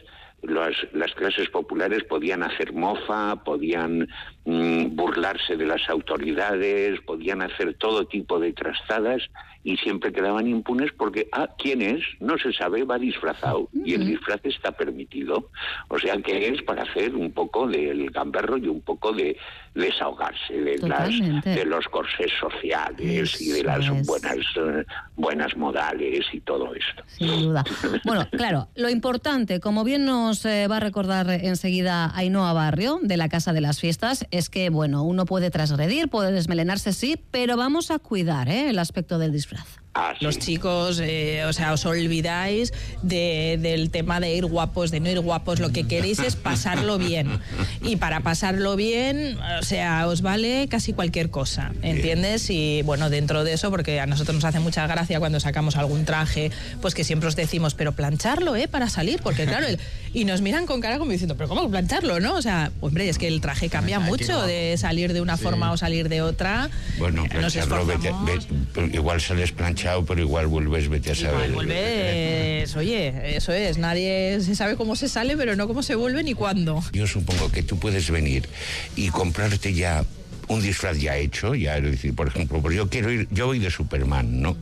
las, 0.43 0.77
las 0.93 1.13
clases 1.15 1.49
populares 1.49 2.05
podían 2.05 2.43
hacer 2.43 2.73
mofa, 2.73 3.37
podían 3.45 4.07
mm, 4.49 4.97
burlarse 4.97 5.57
de 5.57 5.67
las 5.67 5.89
autoridades, 5.89 7.01
podían 7.03 7.43
hacer 7.43 7.75
todo 7.75 8.07
tipo 8.07 8.41
de 8.41 8.53
trastadas 8.53 9.23
y 9.65 9.77
siempre 9.77 10.13
quedaban 10.13 10.47
impunes 10.47 10.93
porque, 10.97 11.29
ah, 11.33 11.49
¿quién 11.59 11.83
es? 11.83 12.03
No 12.21 12.39
se 12.39 12.53
sabe, 12.53 12.85
va 12.85 12.99
disfrazado 12.99 13.69
y 13.75 13.95
el 13.95 14.07
disfraz 14.07 14.41
está 14.45 14.73
permitido. 14.73 15.51
O 15.89 15.99
sea 15.99 16.17
que 16.23 16.49
es 16.49 16.63
para 16.63 16.85
hacer 16.85 17.15
un 17.15 17.33
poco 17.33 17.67
del 17.67 18.11
gamberro 18.11 18.57
y 18.57 18.69
un 18.69 18.81
poco 18.81 19.13
de 19.13 19.37
desahogarse 19.75 20.55
de, 20.55 20.79
las, 20.89 21.11
de 21.45 21.65
los 21.65 21.87
corsés 21.89 22.33
sociales 22.41 23.41
y 23.41 23.51
de 23.51 23.63
las 23.63 23.87
es. 23.87 24.07
buenas, 24.07 24.37
eh, 24.57 24.85
buenas 25.17 25.57
modales 25.57 26.27
y 26.33 26.41
todo 26.41 26.75
esto. 26.75 27.03
Sin 27.07 27.43
duda. 27.43 27.65
Bueno, 28.05 28.27
claro, 28.33 28.69
lo 28.75 28.89
importante, 28.89 29.61
como 29.61 29.85
bien 29.85 30.05
nos 30.05 30.45
eh, 30.47 30.67
va 30.69 30.79
a 30.79 30.81
recordar 30.81 31.29
enseguida 31.31 32.11
Ainhoa 32.17 32.53
Barrio, 32.53 32.99
de 33.03 33.17
la 33.17 33.29
Casa 33.29 33.53
de 33.53 33.61
las 33.61 33.81
Fiestas, 33.81 34.27
es 34.39 34.51
que, 34.51 34.71
bueno, 34.71 35.03
uno 35.03 35.25
puede 35.25 35.51
transgredir, 35.51 36.09
puede 36.09 36.33
desmelenarse, 36.33 36.93
sí, 36.93 37.21
pero 37.31 37.57
vamos 37.57 37.91
a 37.91 37.99
cuidar 37.99 38.49
¿eh? 38.49 38.71
el 38.71 38.79
aspecto 38.79 39.19
del 39.19 39.33
disfraz. 39.33 39.67
Ah, 39.95 40.15
sí. 40.17 40.25
Los 40.25 40.39
chicos, 40.39 41.01
eh, 41.03 41.45
o 41.47 41.53
sea, 41.53 41.73
os 41.73 41.85
olvidáis 41.85 42.73
de- 43.03 43.59
del 43.61 43.91
tema 43.91 44.21
de 44.21 44.33
ir 44.35 44.47
guapos, 44.47 44.91
de 44.93 45.01
no 45.01 45.11
ir 45.11 45.19
guapos. 45.19 45.59
Lo 45.59 45.71
que 45.71 45.89
queréis 45.89 46.21
es 46.21 46.37
pasarlo 46.37 46.99
bien. 46.99 47.41
Y 47.83 47.97
para 47.97 48.21
pasarlo 48.21 48.77
bien, 48.77 49.37
o 49.61 49.63
sea, 49.65 50.07
os 50.07 50.23
vale 50.23 50.69
casi 50.69 50.93
cualquier 50.93 51.31
cosa, 51.31 51.73
¿entiendes? 51.83 52.49
Y 52.51 52.83
bueno, 52.83 53.11
dentro 53.11 53.43
de 53.43 53.55
eso, 53.55 53.71
porque 53.71 53.99
a 53.99 54.07
nosotros 54.07 54.37
nos 54.37 54.45
hace 54.45 54.61
mucha 54.61 54.87
gracia 54.87 55.19
cuando 55.19 55.41
sacamos 55.41 55.75
algún 55.77 56.05
traje, 56.05 56.53
pues 56.81 56.95
que 56.95 57.03
siempre 57.03 57.29
os 57.29 57.35
decimos, 57.35 57.75
pero 57.75 57.93
plancharlo, 57.93 58.55
¿eh? 58.55 58.69
Para 58.69 58.89
salir, 58.91 59.21
porque 59.23 59.47
claro, 59.47 59.67
el- 59.67 59.81
y 60.15 60.25
nos 60.27 60.43
miran 60.43 60.67
con 60.67 60.81
cara 60.81 60.99
como 60.99 61.11
diciendo, 61.11 61.35
pero 61.37 61.49
¿cómo 61.49 61.69
plancharlo, 61.69 62.21
no? 62.21 62.35
O 62.37 62.43
sea, 62.43 62.71
hombre, 62.81 63.09
es 63.09 63.19
que 63.19 63.27
el 63.27 63.41
traje 63.41 63.69
cambia 63.69 63.99
mucho 63.99 64.43
de 64.43 64.77
salir 64.79 65.13
de 65.13 65.21
una 65.23 65.37
forma 65.37 65.73
o 65.73 65.77
salir 65.77 66.09
de 66.09 66.23
otra. 66.23 66.71
Bueno, 66.99 67.25
Eh, 67.25 67.29
plancharlo, 67.31 67.85
vete- 67.87 68.95
igual 68.95 69.21
sales 69.21 69.51
planchado, 69.53 69.78
pero 70.07 70.21
igual 70.21 70.47
vuelves, 70.47 70.89
vete 70.89 71.13
a 71.13 71.15
saber. 71.15 71.51
Igual 71.51 71.67
vuelves, 71.67 72.77
oye, 72.77 73.37
eso 73.37 73.53
es, 73.53 73.79
nadie 73.79 74.41
se 74.41 74.55
sabe 74.55 74.77
cómo 74.77 74.97
se 74.97 75.09
sale, 75.09 75.37
pero 75.37 75.57
no 75.57 75.67
cómo 75.67 75.83
se 75.83 75.95
vuelve 75.95 76.23
ni 76.23 76.35
cuándo. 76.35 76.83
Yo 76.93 77.07
supongo 77.07 77.51
que 77.51 77.63
tú 77.63 77.79
puedes 77.79 78.11
venir 78.11 78.49
y 78.97 79.09
comprarte 79.09 79.73
ya 79.75 80.05
un 80.49 80.63
disfraz 80.63 80.99
ya 80.99 81.17
hecho, 81.17 81.55
ya 81.55 81.77
es 81.77 81.85
decir, 81.85 82.15
por 82.15 82.29
ejemplo, 82.29 82.61
pues 82.61 82.77
yo 82.77 82.89
quiero 82.89 83.11
ir, 83.11 83.29
yo 83.31 83.47
voy 83.47 83.59
de 83.59 83.71
Superman, 83.71 84.41
¿no? 84.41 84.57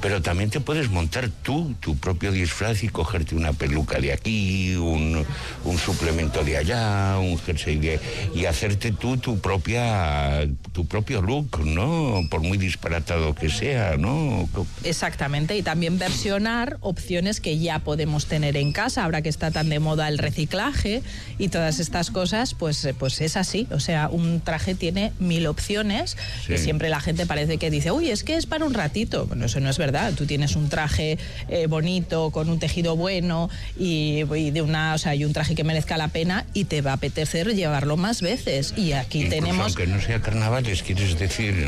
Pero 0.00 0.22
también 0.22 0.50
te 0.50 0.60
puedes 0.60 0.90
montar 0.90 1.30
tú 1.42 1.74
tu 1.80 1.96
propio 1.96 2.32
disfraz 2.32 2.82
y 2.82 2.88
cogerte 2.88 3.34
una 3.34 3.52
peluca 3.52 3.98
de 3.98 4.12
aquí, 4.12 4.74
un, 4.76 5.24
un 5.64 5.78
suplemento 5.78 6.42
de 6.44 6.56
allá, 6.56 7.18
un 7.18 7.38
jersey 7.38 7.76
de 7.76 8.00
y 8.34 8.46
hacerte 8.46 8.92
tú 8.92 9.16
tu 9.16 9.38
propia 9.38 10.46
tu 10.72 10.86
propio 10.86 11.22
look, 11.22 11.64
¿no? 11.64 12.20
Por 12.30 12.40
muy 12.40 12.58
disparatado 12.58 13.34
que 13.34 13.48
sea, 13.48 13.96
¿no? 13.96 14.48
Exactamente, 14.84 15.56
y 15.56 15.62
también 15.62 15.98
versionar 15.98 16.78
opciones 16.80 17.40
que 17.40 17.58
ya 17.58 17.80
podemos 17.80 18.26
tener 18.26 18.56
en 18.56 18.72
casa, 18.72 19.04
ahora 19.04 19.22
que 19.22 19.28
está 19.28 19.50
tan 19.50 19.68
de 19.68 19.80
moda 19.80 20.08
el 20.08 20.18
reciclaje 20.18 21.02
y 21.38 21.48
todas 21.48 21.80
estas 21.80 22.10
cosas, 22.10 22.54
pues, 22.54 22.84
eh, 22.84 22.94
pues 22.94 23.20
es 23.20 23.36
así. 23.36 23.66
O 23.70 23.80
sea, 23.80 24.08
un 24.08 24.40
traje 24.40 24.74
tiene 24.74 25.12
mil 25.26 25.46
opciones 25.46 26.16
Sí. 26.46 26.56
siempre 26.58 26.88
la 26.88 27.00
gente 27.00 27.26
parece 27.26 27.58
que 27.58 27.70
dice, 27.70 27.90
uy, 27.90 28.10
es 28.10 28.22
que 28.24 28.36
es 28.36 28.46
para 28.46 28.64
un 28.64 28.72
ratito. 28.74 29.26
Bueno, 29.26 29.46
eso 29.46 29.60
no 29.60 29.68
es 29.68 29.78
verdad. 29.78 30.12
Tú 30.14 30.26
tienes 30.26 30.56
un 30.56 30.68
traje 30.68 31.18
eh, 31.48 31.66
bonito, 31.66 32.30
con 32.30 32.48
un 32.48 32.58
tejido 32.58 32.96
bueno 32.96 33.50
y, 33.78 34.22
y 34.34 34.50
de 34.50 34.62
una, 34.62 34.94
o 34.94 34.98
sea, 34.98 35.14
y 35.14 35.24
un 35.24 35.32
traje 35.32 35.54
que 35.54 35.64
merezca 35.64 35.96
la 35.96 36.08
pena 36.08 36.46
y 36.54 36.64
te 36.64 36.80
va 36.82 36.92
a 36.92 36.94
apetecer 36.94 37.54
llevarlo 37.54 37.96
más 37.96 38.22
veces. 38.22 38.74
Y 38.76 38.92
aquí 38.92 39.22
Incluso 39.22 39.36
tenemos 39.36 39.66
aunque 39.76 39.86
no 39.86 40.00
sea 40.00 40.20
carnavales, 40.22 40.82
quieres 40.82 41.18
decir, 41.18 41.66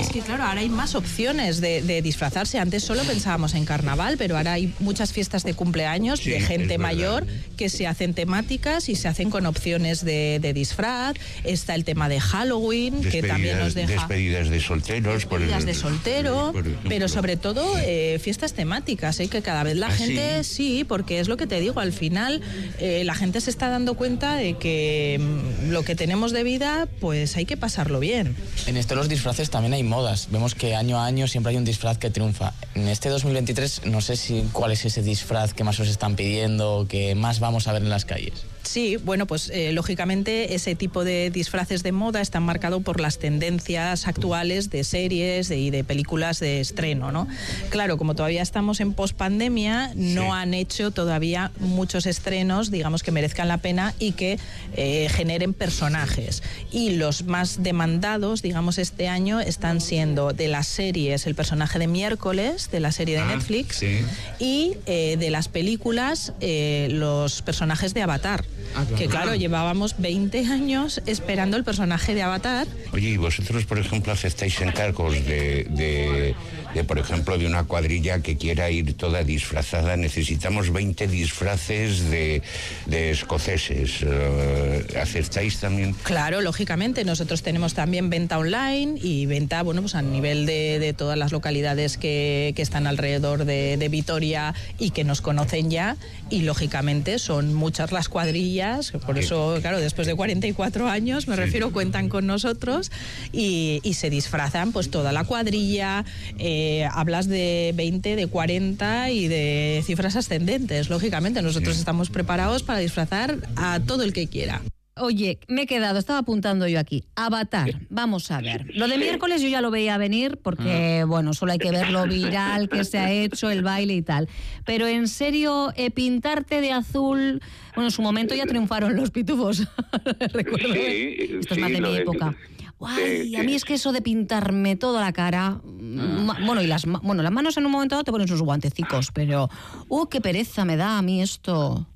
es 0.00 0.08
que 0.08 0.20
claro, 0.20 0.44
ahora 0.44 0.60
hay 0.60 0.68
más 0.68 0.94
opciones 0.94 1.60
de, 1.60 1.82
de 1.82 2.02
disfrazarse. 2.02 2.58
Antes 2.58 2.84
solo 2.84 3.02
pensábamos 3.04 3.54
en 3.54 3.64
carnaval, 3.64 4.16
pero 4.18 4.36
ahora 4.36 4.54
hay 4.54 4.72
muchas 4.78 5.12
fiestas 5.12 5.44
de 5.44 5.54
cumpleaños 5.54 6.20
Sí, 6.20 6.30
de 6.30 6.40
gente 6.40 6.78
mayor 6.78 7.26
que 7.56 7.68
se 7.68 7.86
hacen 7.86 8.14
temáticas 8.14 8.88
y 8.88 8.96
se 8.96 9.08
hacen 9.08 9.30
con 9.30 9.46
opciones 9.46 10.04
de, 10.04 10.38
de 10.40 10.52
disfraz. 10.52 11.14
Está 11.44 11.74
el 11.74 11.84
tema 11.84 12.08
de 12.08 12.20
Halloween, 12.20 12.89
que 13.10 13.22
también 13.22 13.58
nos 13.58 13.74
deja 13.74 13.92
despedidas 13.92 14.48
de 14.48 14.60
solteros. 14.60 15.26
por 15.26 15.40
el- 15.42 15.48
despedidas 15.48 15.66
de 15.66 15.74
soltero, 15.74 16.50
por 16.52 16.64
pero 16.88 17.08
sobre 17.08 17.36
todo 17.36 17.64
eh, 17.78 18.18
fiestas 18.22 18.52
temáticas, 18.54 19.18
¿eh? 19.20 19.28
que 19.28 19.42
cada 19.42 19.62
vez 19.62 19.76
la 19.76 19.88
¿Ah, 19.88 19.90
gente 19.90 20.44
sí? 20.44 20.84
porque 20.86 21.20
es 21.20 21.28
lo 21.28 21.36
que 21.36 21.46
te 21.46 21.60
digo, 21.60 21.80
al 21.80 21.92
final 21.92 22.40
eh, 22.78 23.02
la 23.04 23.14
gente 23.14 23.40
se 23.40 23.50
está 23.50 23.68
dando 23.68 23.94
cuenta 23.94 24.36
de 24.36 24.54
que 24.58 25.18
mm, 25.20 25.70
lo 25.70 25.84
que 25.84 25.94
tenemos 25.94 26.32
de 26.32 26.42
vida, 26.44 26.88
pues 27.00 27.36
hay 27.36 27.44
que 27.46 27.56
pasarlo 27.56 28.00
bien. 28.00 28.34
En 28.66 28.76
esto 28.76 28.94
los 28.94 29.08
disfraces 29.08 29.50
también 29.50 29.72
hay 29.74 29.82
modas. 29.82 30.28
Vemos 30.30 30.54
que 30.54 30.74
año 30.74 30.98
a 30.98 31.06
año 31.06 31.26
siempre 31.28 31.50
hay 31.52 31.56
un 31.56 31.64
disfraz 31.64 31.98
que 31.98 32.10
triunfa. 32.10 32.52
En 32.74 32.88
este 32.88 33.08
2023 33.08 33.82
no 33.86 34.00
sé 34.00 34.16
si 34.16 34.44
cuál 34.52 34.72
es 34.72 34.84
ese 34.84 35.02
disfraz 35.02 35.54
que 35.54 35.64
más 35.64 35.78
os 35.80 35.88
están 35.88 36.16
pidiendo, 36.16 36.86
que 36.88 37.14
más 37.14 37.40
vamos 37.40 37.68
a 37.68 37.72
ver 37.72 37.82
en 37.82 37.90
las 37.90 38.04
calles. 38.04 38.44
Sí, 38.70 38.96
bueno, 38.98 39.26
pues 39.26 39.50
eh, 39.52 39.72
lógicamente 39.72 40.54
ese 40.54 40.76
tipo 40.76 41.02
de 41.02 41.30
disfraces 41.30 41.82
de 41.82 41.90
moda 41.90 42.20
están 42.20 42.44
marcados 42.44 42.80
por 42.84 43.00
las 43.00 43.18
tendencias 43.18 44.06
actuales 44.06 44.70
de 44.70 44.84
series 44.84 45.48
de- 45.48 45.58
y 45.58 45.70
de 45.70 45.82
películas 45.82 46.38
de 46.38 46.60
estreno, 46.60 47.10
¿no? 47.10 47.26
Claro, 47.70 47.98
como 47.98 48.14
todavía 48.14 48.42
estamos 48.42 48.78
en 48.78 48.92
pospandemia, 48.92 49.90
no 49.96 50.22
Sí. 50.22 50.28
han 50.32 50.54
hecho 50.54 50.92
todavía 50.92 51.50
muchos 51.58 52.06
estrenos, 52.06 52.70
digamos, 52.70 53.02
que 53.02 53.10
merezcan 53.10 53.48
la 53.48 53.58
pena 53.58 53.92
y 53.98 54.12
que 54.12 54.38
eh, 54.76 55.08
generen 55.10 55.52
personajes. 55.52 56.44
Y 56.70 56.90
los 56.90 57.24
más 57.24 57.64
demandados, 57.64 58.40
digamos, 58.40 58.78
este 58.78 59.08
año 59.08 59.40
están 59.40 59.80
siendo 59.80 60.32
de 60.32 60.46
las 60.46 60.68
series 60.68 61.26
el 61.26 61.34
personaje 61.34 61.80
de 61.80 61.88
miércoles, 61.88 62.70
de 62.70 62.78
la 62.78 62.92
serie 62.92 63.16
de 63.16 63.22
Ah, 63.22 63.34
Netflix, 63.34 63.78
sí. 63.78 63.98
y 64.38 64.76
eh, 64.86 65.16
de 65.18 65.30
las 65.30 65.48
películas 65.48 66.34
eh, 66.40 66.86
los 66.92 67.42
personajes 67.42 67.94
de 67.94 68.02
Avatar. 68.02 68.44
Ah, 68.74 68.84
claro. 68.84 68.96
Que 68.96 69.08
claro, 69.08 69.34
llevábamos 69.34 69.96
20 69.98 70.46
años 70.46 71.00
esperando 71.06 71.56
el 71.56 71.64
personaje 71.64 72.14
de 72.14 72.22
Avatar. 72.22 72.66
Oye, 72.92 73.10
¿y 73.10 73.16
vosotros, 73.16 73.64
por 73.64 73.78
ejemplo, 73.78 74.12
aceptáis 74.12 74.60
encargos 74.60 75.12
de, 75.12 75.66
de, 75.70 76.34
de, 76.74 76.84
por 76.84 76.98
ejemplo, 76.98 77.36
de 77.38 77.46
una 77.46 77.64
cuadrilla 77.64 78.20
que 78.20 78.36
quiera 78.36 78.70
ir 78.70 78.94
toda 78.94 79.24
disfrazada? 79.24 79.96
Necesitamos 79.96 80.72
20 80.72 81.06
disfraces 81.08 82.10
de, 82.10 82.42
de 82.86 83.10
escoceses. 83.10 83.98
Eh, 84.02 84.86
¿Aceptáis 85.00 85.58
también? 85.58 85.94
Claro, 86.02 86.40
lógicamente. 86.40 87.04
Nosotros 87.04 87.42
tenemos 87.42 87.74
también 87.74 88.10
venta 88.10 88.38
online 88.38 88.98
y 89.02 89.26
venta, 89.26 89.62
bueno, 89.62 89.80
pues 89.82 89.94
a 89.94 90.02
nivel 90.02 90.46
de, 90.46 90.78
de 90.78 90.92
todas 90.92 91.18
las 91.18 91.32
localidades 91.32 91.96
que, 91.96 92.52
que 92.54 92.62
están 92.62 92.86
alrededor 92.86 93.44
de, 93.44 93.76
de 93.76 93.88
Vitoria 93.88 94.54
y 94.78 94.90
que 94.90 95.04
nos 95.04 95.20
conocen 95.20 95.70
ya. 95.70 95.96
Y 96.30 96.42
lógicamente 96.42 97.18
son 97.18 97.54
muchas 97.54 97.90
las 97.92 98.08
cuadrillas, 98.08 98.92
por 98.92 99.18
eso, 99.18 99.58
claro, 99.60 99.80
después 99.80 100.06
de 100.06 100.14
44 100.14 100.88
años, 100.88 101.26
me 101.26 101.34
refiero, 101.34 101.72
cuentan 101.72 102.08
con 102.08 102.26
nosotros 102.26 102.92
y, 103.32 103.80
y 103.82 103.94
se 103.94 104.10
disfrazan 104.10 104.72
pues 104.72 104.90
toda 104.90 105.10
la 105.12 105.24
cuadrilla. 105.24 106.04
eh, 106.38 106.58
hablas 106.92 107.28
de 107.28 107.72
20, 107.74 108.16
de 108.16 108.26
40 108.26 109.10
y 109.10 109.28
de 109.28 109.82
cifras 109.84 110.16
ascendentes. 110.16 110.90
Lógicamente, 110.90 111.42
nosotros 111.42 111.78
estamos 111.78 112.10
preparados 112.10 112.62
para 112.62 112.78
disfrazar 112.78 113.38
a 113.56 113.80
todo 113.80 114.02
el 114.02 114.12
que 114.12 114.26
quiera. 114.28 114.62
Oye, 114.96 115.38
me 115.48 115.62
he 115.62 115.66
quedado, 115.66 115.98
estaba 115.98 116.18
apuntando 116.18 116.68
yo 116.68 116.78
aquí. 116.78 117.04
Avatar, 117.14 117.80
vamos 117.88 118.30
a 118.30 118.40
ver. 118.42 118.66
Lo 118.74 118.86
de 118.86 118.98
miércoles 118.98 119.40
yo 119.40 119.48
ya 119.48 119.62
lo 119.62 119.70
veía 119.70 119.96
venir 119.96 120.38
porque, 120.42 121.04
bueno, 121.06 121.32
solo 121.32 121.52
hay 121.52 121.58
que 121.58 121.70
ver 121.70 121.90
lo 121.90 122.06
viral 122.06 122.68
que 122.68 122.84
se 122.84 122.98
ha 122.98 123.10
hecho, 123.22 123.48
el 123.48 123.62
baile 123.62 123.94
y 123.94 124.02
tal. 124.02 124.28
Pero 124.66 124.86
en 124.86 125.08
serio, 125.08 125.72
eh, 125.76 125.90
pintarte 125.90 126.60
de 126.60 126.72
azul, 126.72 127.40
bueno, 127.74 127.88
en 127.88 127.92
su 127.92 128.02
momento 128.02 128.34
ya 128.34 128.44
triunfaron 128.44 128.94
los 128.94 129.10
pitufos. 129.10 129.66
Recuerdo. 130.34 130.74
Sí, 130.74 131.16
Esto 131.40 131.54
es 131.54 131.54
sí, 131.54 131.60
más 131.60 131.72
de 131.72 131.80
mi 131.80 131.96
época. 131.96 132.36
Guay, 132.78 133.28
Sí, 133.28 133.36
a 133.36 133.42
mí 133.42 133.54
es 133.54 133.64
que 133.64 133.74
eso 133.74 133.92
de 133.92 134.02
pintarme 134.02 134.74
toda 134.76 135.00
la 135.02 135.12
cara, 135.12 135.60
ma- 135.96 136.38
bueno, 136.44 136.62
y 136.62 136.66
las, 136.66 136.84
bueno, 136.86 137.22
las 137.22 137.32
manos 137.32 137.56
en 137.56 137.66
un 137.66 137.72
momento 137.72 137.94
dado 137.96 138.04
te 138.04 138.12
ponen 138.12 138.28
sus 138.28 138.42
guantecicos, 138.42 139.10
pero, 139.12 139.48
uh, 139.88 140.06
qué 140.08 140.20
pereza 140.20 140.64
me 140.64 140.76
da 140.76 140.98
a 140.98 141.02
mí 141.02 141.20
esto. 141.22 141.86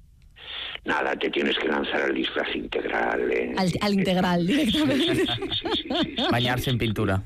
Nada, 0.84 1.16
te 1.16 1.30
tienes 1.30 1.56
que 1.58 1.66
lanzar 1.66 2.02
al 2.02 2.14
disfraz 2.14 2.54
integral. 2.54 3.30
eh. 3.32 3.54
Al, 3.56 3.72
al 3.80 3.94
integral 3.94 4.46
directamente. 4.46 5.14
Sí, 5.16 5.22
sí, 5.22 5.26
sí, 5.26 5.68
sí, 5.82 5.88
sí. 6.04 6.16
Bañarse 6.30 6.68
en 6.70 6.78
pintura. 6.78 7.22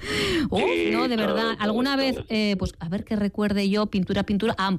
Uf, 0.49 0.61
Sí, 0.63 0.91
no, 0.93 1.09
de 1.09 1.17
todo, 1.17 1.27
verdad. 1.27 1.53
todo, 1.55 1.57
¿Alguna 1.63 1.97
todo. 1.97 2.05
vez, 2.07 2.17
eh, 2.29 2.55
pues 2.59 2.75
a 2.79 2.89
ver 2.89 3.05
que 3.05 3.17
recuerde 3.17 3.69
yo, 3.69 3.87
pintura, 3.87 4.23
pintura? 4.23 4.55
Ah, 4.59 4.77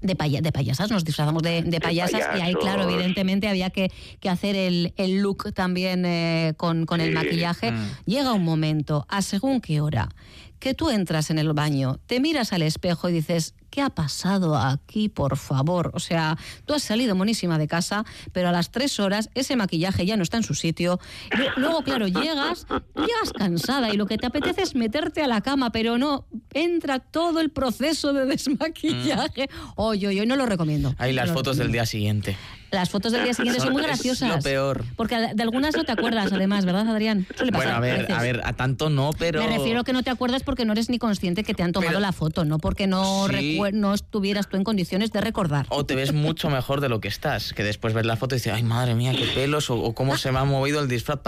de, 0.00 0.14
paya- 0.14 0.40
de 0.40 0.52
payasas, 0.52 0.90
nos 0.90 1.04
disfrazamos 1.04 1.42
de, 1.42 1.62
de 1.62 1.80
payasas 1.80 2.22
y 2.38 2.40
ahí, 2.40 2.54
claro, 2.54 2.88
evidentemente 2.88 3.48
había 3.48 3.70
que, 3.70 3.90
que 4.20 4.28
hacer 4.28 4.54
el, 4.56 4.92
el 4.96 5.20
look 5.20 5.52
también 5.52 6.04
eh, 6.06 6.54
con, 6.56 6.86
con 6.86 7.00
el 7.00 7.12
maquillaje. 7.12 7.72
Mm. 7.72 7.88
Llega 8.06 8.32
un 8.32 8.44
momento, 8.44 9.04
a 9.08 9.20
según 9.20 9.60
qué 9.60 9.80
hora, 9.80 10.08
que 10.58 10.74
tú 10.74 10.90
entras 10.90 11.30
en 11.30 11.38
el 11.38 11.52
baño, 11.52 11.98
te 12.06 12.20
miras 12.20 12.52
al 12.52 12.62
espejo 12.62 13.08
y 13.08 13.12
dices, 13.12 13.54
¿qué 13.70 13.82
ha 13.82 13.90
pasado 13.90 14.56
aquí, 14.56 15.08
por 15.08 15.36
favor? 15.36 15.90
O 15.94 16.00
sea, 16.00 16.36
tú 16.64 16.74
has 16.74 16.82
salido 16.82 17.14
monísima 17.14 17.58
de 17.58 17.68
casa, 17.68 18.04
pero 18.32 18.48
a 18.48 18.52
las 18.52 18.70
tres 18.70 18.98
horas 18.98 19.28
ese 19.34 19.56
maquillaje 19.56 20.06
ya 20.06 20.16
no 20.16 20.22
está 20.22 20.38
en 20.38 20.42
su 20.42 20.54
sitio. 20.54 20.98
Y 21.32 21.60
Luego, 21.60 21.82
claro, 21.82 22.08
llegas, 22.08 22.66
llegas 22.94 23.32
cansada 23.36 23.92
y 23.92 23.96
lo 23.96 24.06
que 24.06 24.18
te 24.18 24.26
apetece 24.26 24.62
es 24.62 24.74
meterte 24.74 25.22
a 25.22 25.26
la 25.26 25.40
cama, 25.40 25.70
pero 25.70 25.98
no, 25.98 26.26
entra 26.54 27.00
todo 27.00 27.40
el 27.40 27.50
proceso 27.50 28.12
de 28.12 28.24
desmaquillaje. 28.26 29.48
Oye, 29.76 30.08
oye, 30.08 30.26
no 30.26 30.36
lo 30.36 30.46
recomiendo. 30.46 30.94
Ahí 30.98 31.12
las 31.12 31.28
No 31.28 31.34
fotos 31.34 31.56
del 31.56 31.70
día 31.72 31.86
siguiente. 31.86 32.36
Las 32.70 32.90
fotos 32.90 33.12
del 33.12 33.24
día 33.24 33.34
siguiente 33.34 33.60
son 33.60 33.72
muy 33.72 33.82
Es 33.82 33.88
graciosas. 33.88 34.28
lo 34.36 34.42
peor. 34.42 34.84
Porque 34.96 35.16
de 35.34 35.42
algunas 35.42 35.76
no 35.76 35.84
te 35.84 35.92
acuerdas, 35.92 36.32
además, 36.32 36.64
¿verdad, 36.64 36.88
Adrián? 36.88 37.26
Bueno, 37.52 37.70
a 37.72 37.80
ver, 37.80 38.10
a 38.12 38.22
ver, 38.22 38.40
a 38.44 38.52
tanto 38.54 38.90
no, 38.90 39.10
pero. 39.18 39.40
Me 39.40 39.46
refiero 39.56 39.84
que 39.84 39.92
no 39.92 40.02
te 40.02 40.10
acuerdas 40.10 40.42
porque 40.42 40.64
no 40.64 40.72
eres 40.72 40.88
ni 40.90 40.98
consciente 40.98 41.44
que 41.44 41.54
te 41.54 41.62
han 41.62 41.72
tomado 41.72 41.90
Pero- 41.90 42.00
la 42.00 42.12
foto, 42.12 42.44
no 42.44 42.58
porque 42.58 42.86
no, 42.86 43.28
Sí. 43.28 43.60
no 43.72 43.94
estuvieras 43.94 44.48
tú 44.48 44.56
en 44.56 44.64
condiciones 44.64 45.12
de 45.12 45.20
recordar. 45.20 45.66
O 45.70 45.84
te 45.86 45.94
ves 45.94 46.12
mucho 46.12 46.50
mejor 46.50 46.80
de 46.80 46.88
lo 46.88 47.00
que 47.00 47.08
estás, 47.08 47.52
que 47.52 47.62
después 47.64 47.94
ves 47.94 48.06
la 48.06 48.16
foto 48.16 48.34
y 48.34 48.38
dices, 48.38 48.52
ay 48.52 48.62
madre 48.62 48.94
mía, 48.94 49.12
qué 49.16 49.26
pelos, 49.34 49.70
o, 49.70 49.76
o 49.76 49.94
cómo 49.94 50.16
se 50.16 50.32
me 50.32 50.38
ha 50.38 50.44
movido 50.44 50.80
el 50.80 50.88
disfraz. 50.88 51.18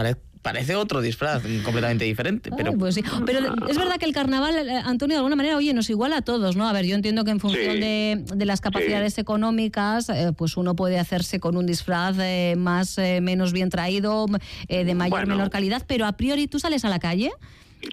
Parece 0.43 0.77
otro 0.77 1.01
disfraz 1.01 1.43
completamente 1.65 2.05
diferente, 2.05 2.51
pero 2.57 2.71
Ay, 2.73 2.77
pues 2.79 2.95
sí. 2.95 3.03
Pero 3.27 3.41
es 3.69 3.77
verdad 3.79 3.97
que 3.99 4.05
el 4.07 4.13
carnaval, 4.13 4.55
eh, 4.69 4.81
Antonio, 4.85 5.15
de 5.15 5.19
alguna 5.19 5.37
manera, 5.37 5.57
oye, 5.57 5.73
nos 5.75 5.89
iguala 5.91 6.19
a 6.19 6.23
todos, 6.23 6.57
¿no? 6.57 6.69
A 6.69 6.73
ver, 6.73 6.85
yo 6.87 6.95
entiendo 6.95 7.25
que 7.25 7.31
en 7.31 7.41
función 7.41 7.75
Sí. 7.75 7.81
de, 7.81 8.25
de 8.35 8.45
las 8.47 8.61
capacidades 8.61 9.19
económicas, 9.19 10.09
eh, 10.09 10.33
pues 10.37 10.57
uno 10.57 10.75
puede 10.75 10.99
hacerse 10.99 11.41
con 11.41 11.57
un 11.57 11.67
disfraz 11.67 12.17
eh, 12.21 12.55
más, 12.57 12.99
eh, 12.99 13.21
menos 13.21 13.53
bien 13.53 13.71
traído, 13.71 14.27
eh, 14.69 14.85
de 14.85 14.95
mayor, 14.95 15.21
Bueno. 15.21 15.35
menor 15.37 15.51
calidad, 15.51 15.83
pero 15.87 16.07
a 16.07 16.13
priori 16.13 16.47
tú 16.47 16.59
sales 16.59 16.85
a 16.85 16.89
la 16.89 16.99
calle. 16.99 17.31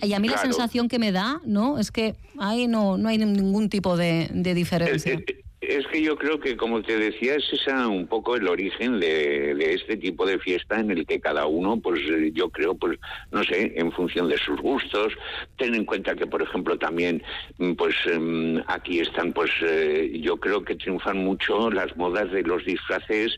Y 0.02 0.14
a 0.14 0.20
mí 0.20 0.28
la 0.28 0.40
sensación 0.40 0.88
que 0.88 0.98
me 0.98 1.12
da, 1.12 1.40
¿no? 1.46 1.78
Es 1.78 1.92
que 1.92 2.16
ahí 2.40 2.68
no, 2.68 2.98
no 2.98 3.08
hay 3.08 3.20
ningún 3.20 3.70
tipo 3.70 3.96
de, 3.98 4.30
de 4.34 4.50
Es, 4.52 4.56
diferencia. 4.56 5.14
es- 5.14 5.45
es 5.70 5.88
que 5.88 6.02
yo 6.02 6.18
creo 6.18 6.40
que, 6.40 6.56
como 6.58 6.82
te 6.82 6.98
decía, 6.98 7.36
es 7.36 7.52
esa 7.52 7.88
un 7.88 8.08
poco 8.08 8.36
el 8.36 8.48
origen 8.48 9.00
de, 9.00 9.56
de 9.56 9.74
este 9.74 9.98
tipo 9.98 10.26
de 10.26 10.40
fiesta 10.40 10.80
en 10.80 10.92
el 10.92 11.06
que 11.06 11.20
cada 11.20 11.46
uno, 11.46 11.78
pues 11.78 12.02
eh, 12.02 12.32
yo 12.34 12.50
creo, 12.50 12.76
pues 12.76 13.00
no 13.32 13.44
sé, 13.44 13.74
en 13.76 13.92
función 13.92 14.30
de 14.30 14.38
sus 14.38 14.60
gustos. 14.62 15.14
Ten 15.58 15.76
en 15.76 15.86
cuenta 15.86 16.16
que, 16.16 16.28
por 16.28 16.42
ejemplo, 16.42 16.78
también, 16.78 17.24
mm, 17.58 17.74
pues 17.74 17.96
em, 18.06 18.62
aquí 18.68 19.00
están, 19.00 19.34
pues 19.34 19.52
eh, 19.62 20.20
yo 20.22 20.38
creo 20.38 20.64
que 20.64 20.76
triunfan 20.76 21.18
mucho 21.18 21.70
las 21.70 21.96
modas 21.98 22.32
de 22.32 22.44
los 22.44 22.66
disfraces 22.66 23.38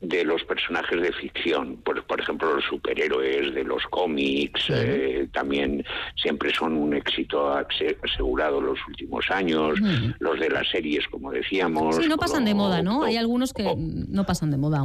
de 0.00 0.24
los 0.24 0.44
personajes 0.44 1.00
de 1.00 1.12
ficción, 1.12 1.76
por, 1.78 2.04
por 2.06 2.20
ejemplo 2.20 2.54
los 2.54 2.64
superhéroes 2.66 3.54
de 3.54 3.64
los 3.64 3.82
cómics, 3.84 4.68
eh, 4.70 5.28
también 5.32 5.84
siempre 6.20 6.52
son 6.54 6.76
un 6.76 6.92
éxito 6.94 7.50
ase- 7.52 7.96
asegurado 8.04 8.60
los 8.60 8.78
últimos 8.88 9.24
años, 9.30 9.78
los 10.18 10.38
de 10.38 10.50
las 10.50 10.68
series, 10.68 11.06
como 11.08 11.30
decíamos. 11.32 11.96
Sí, 11.96 12.08
no 12.08 12.16
pasan 12.18 12.44
de 12.44 12.54
moda, 12.54 12.82
¿no? 12.82 13.04
Hay 13.04 13.16
algunos 13.16 13.52
que 13.54 13.64
o- 13.66 13.74
no 13.78 14.24
pasan 14.24 14.50
de 14.50 14.58
moda. 14.58 14.84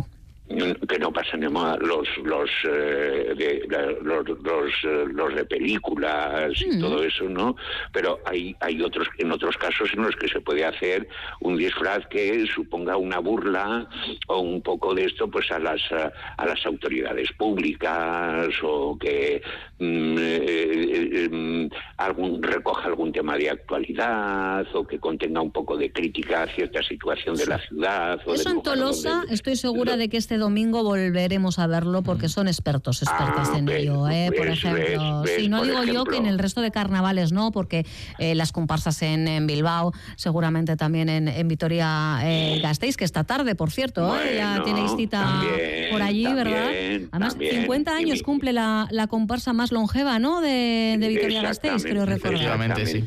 Que 0.87 0.99
no 0.99 1.11
pasan 1.11 1.39
de 1.41 1.49
moda 1.49 1.77
los 1.77 2.07
los 2.23 2.49
eh, 2.67 3.33
de, 3.37 3.67
los, 4.01 4.27
los, 4.43 4.71
eh, 4.83 5.05
los 5.13 5.35
de 5.35 5.45
películas 5.45 6.51
y 6.61 6.71
Mm. 6.71 6.79
todo 6.81 7.03
eso 7.03 7.23
no 7.29 7.55
pero 7.91 8.19
hay 8.25 8.55
hay 8.59 8.81
otros 8.81 9.07
en 9.17 9.31
otros 9.31 9.57
casos 9.57 9.89
en 9.93 10.03
los 10.03 10.15
que 10.15 10.27
se 10.27 10.39
puede 10.41 10.63
hacer 10.65 11.07
un 11.41 11.57
disfraz 11.57 12.05
que 12.07 12.45
suponga 12.47 12.97
una 12.97 13.19
burla 13.19 13.87
o 14.27 14.39
un 14.39 14.61
poco 14.61 14.93
de 14.95 15.05
esto 15.05 15.29
pues 15.29 15.51
a 15.51 15.59
las 15.59 15.81
a, 15.91 16.11
a 16.37 16.45
las 16.45 16.65
autoridades 16.65 17.29
públicas 17.37 18.47
o 18.63 18.97
que 18.99 19.41
mm, 19.79 20.17
eh, 20.17 20.21
eh, 20.21 21.29
eh, 21.31 21.69
algún 21.97 22.41
recoja 22.41 22.87
algún 22.87 23.11
tema 23.11 23.37
de 23.37 23.49
actualidad 23.49 24.65
o 24.73 24.85
que 24.85 24.99
contenga 24.99 25.41
un 25.41 25.51
poco 25.51 25.77
de 25.77 25.91
crítica 25.91 26.43
a 26.43 26.47
cierta 26.47 26.81
situación 26.83 27.35
de 27.35 27.45
la 27.47 27.59
ciudad 27.59 28.19
o 28.25 28.33
Eso 28.33 28.49
en 28.49 28.61
Tolosa, 28.61 29.09
donde- 29.09 29.33
estoy 29.33 29.55
segura 29.55 29.97
de 29.97 30.09
que 30.09 30.17
este 30.17 30.37
domingo 30.41 30.83
volveremos 30.83 31.57
a 31.59 31.67
verlo 31.67 32.01
porque 32.03 32.27
son 32.27 32.49
expertos, 32.49 33.01
expertas 33.01 33.47
Ah, 33.53 33.57
en 33.57 33.65
ves, 33.65 33.81
ello, 33.83 34.09
¿eh? 34.09 34.31
por 34.35 34.47
ves, 34.47 34.57
ejemplo. 34.59 35.21
ves, 35.21 35.31
Sí, 35.37 35.47
no 35.47 35.57
por 35.59 35.65
digo 35.67 35.83
yo 35.85 36.05
que 36.05 36.17
en 36.17 36.25
el 36.25 36.37
resto 36.37 36.59
de 36.59 36.71
carnavales 36.71 37.31
no, 37.31 37.51
porque 37.51 37.85
eh, 38.17 38.35
las 38.35 38.51
comparsas 38.51 39.01
en, 39.01 39.27
en 39.29 39.47
Bilbao, 39.47 39.93
seguramente 40.17 40.75
también 40.75 41.07
en, 41.07 41.29
en 41.29 41.47
Vitoria 41.47 42.19
eh, 42.23 42.59
Gasteiz, 42.61 42.97
que 42.97 43.05
esta 43.05 43.23
tarde, 43.23 43.55
por 43.55 43.71
cierto, 43.71 44.13
¿eh? 44.19 44.35
ya 44.35 44.49
Bueno, 44.49 44.63
tenéis 44.65 44.91
cita 44.97 45.21
también, 45.23 45.89
por 45.91 46.01
allí, 46.01 46.33
¿verdad? 46.33 46.65
también, 46.65 47.09
Además, 47.11 47.33
también. 47.33 47.55
50 47.61 47.91
Y 47.91 48.03
años 48.03 48.17
mi- 48.19 48.23
cumple 48.23 48.51
la, 48.53 48.87
la 48.91 49.07
comparsa 49.07 49.53
más 49.53 49.71
longeva, 49.71 50.19
¿no? 50.19 50.41
De, 50.41 50.97
de 50.99 51.07
Vitoria 51.07 51.41
Gasteiz, 51.41 51.83
creo 51.83 52.05
recordar. 52.05 52.33
Efectivamente, 52.59 52.85
sí. 52.85 53.05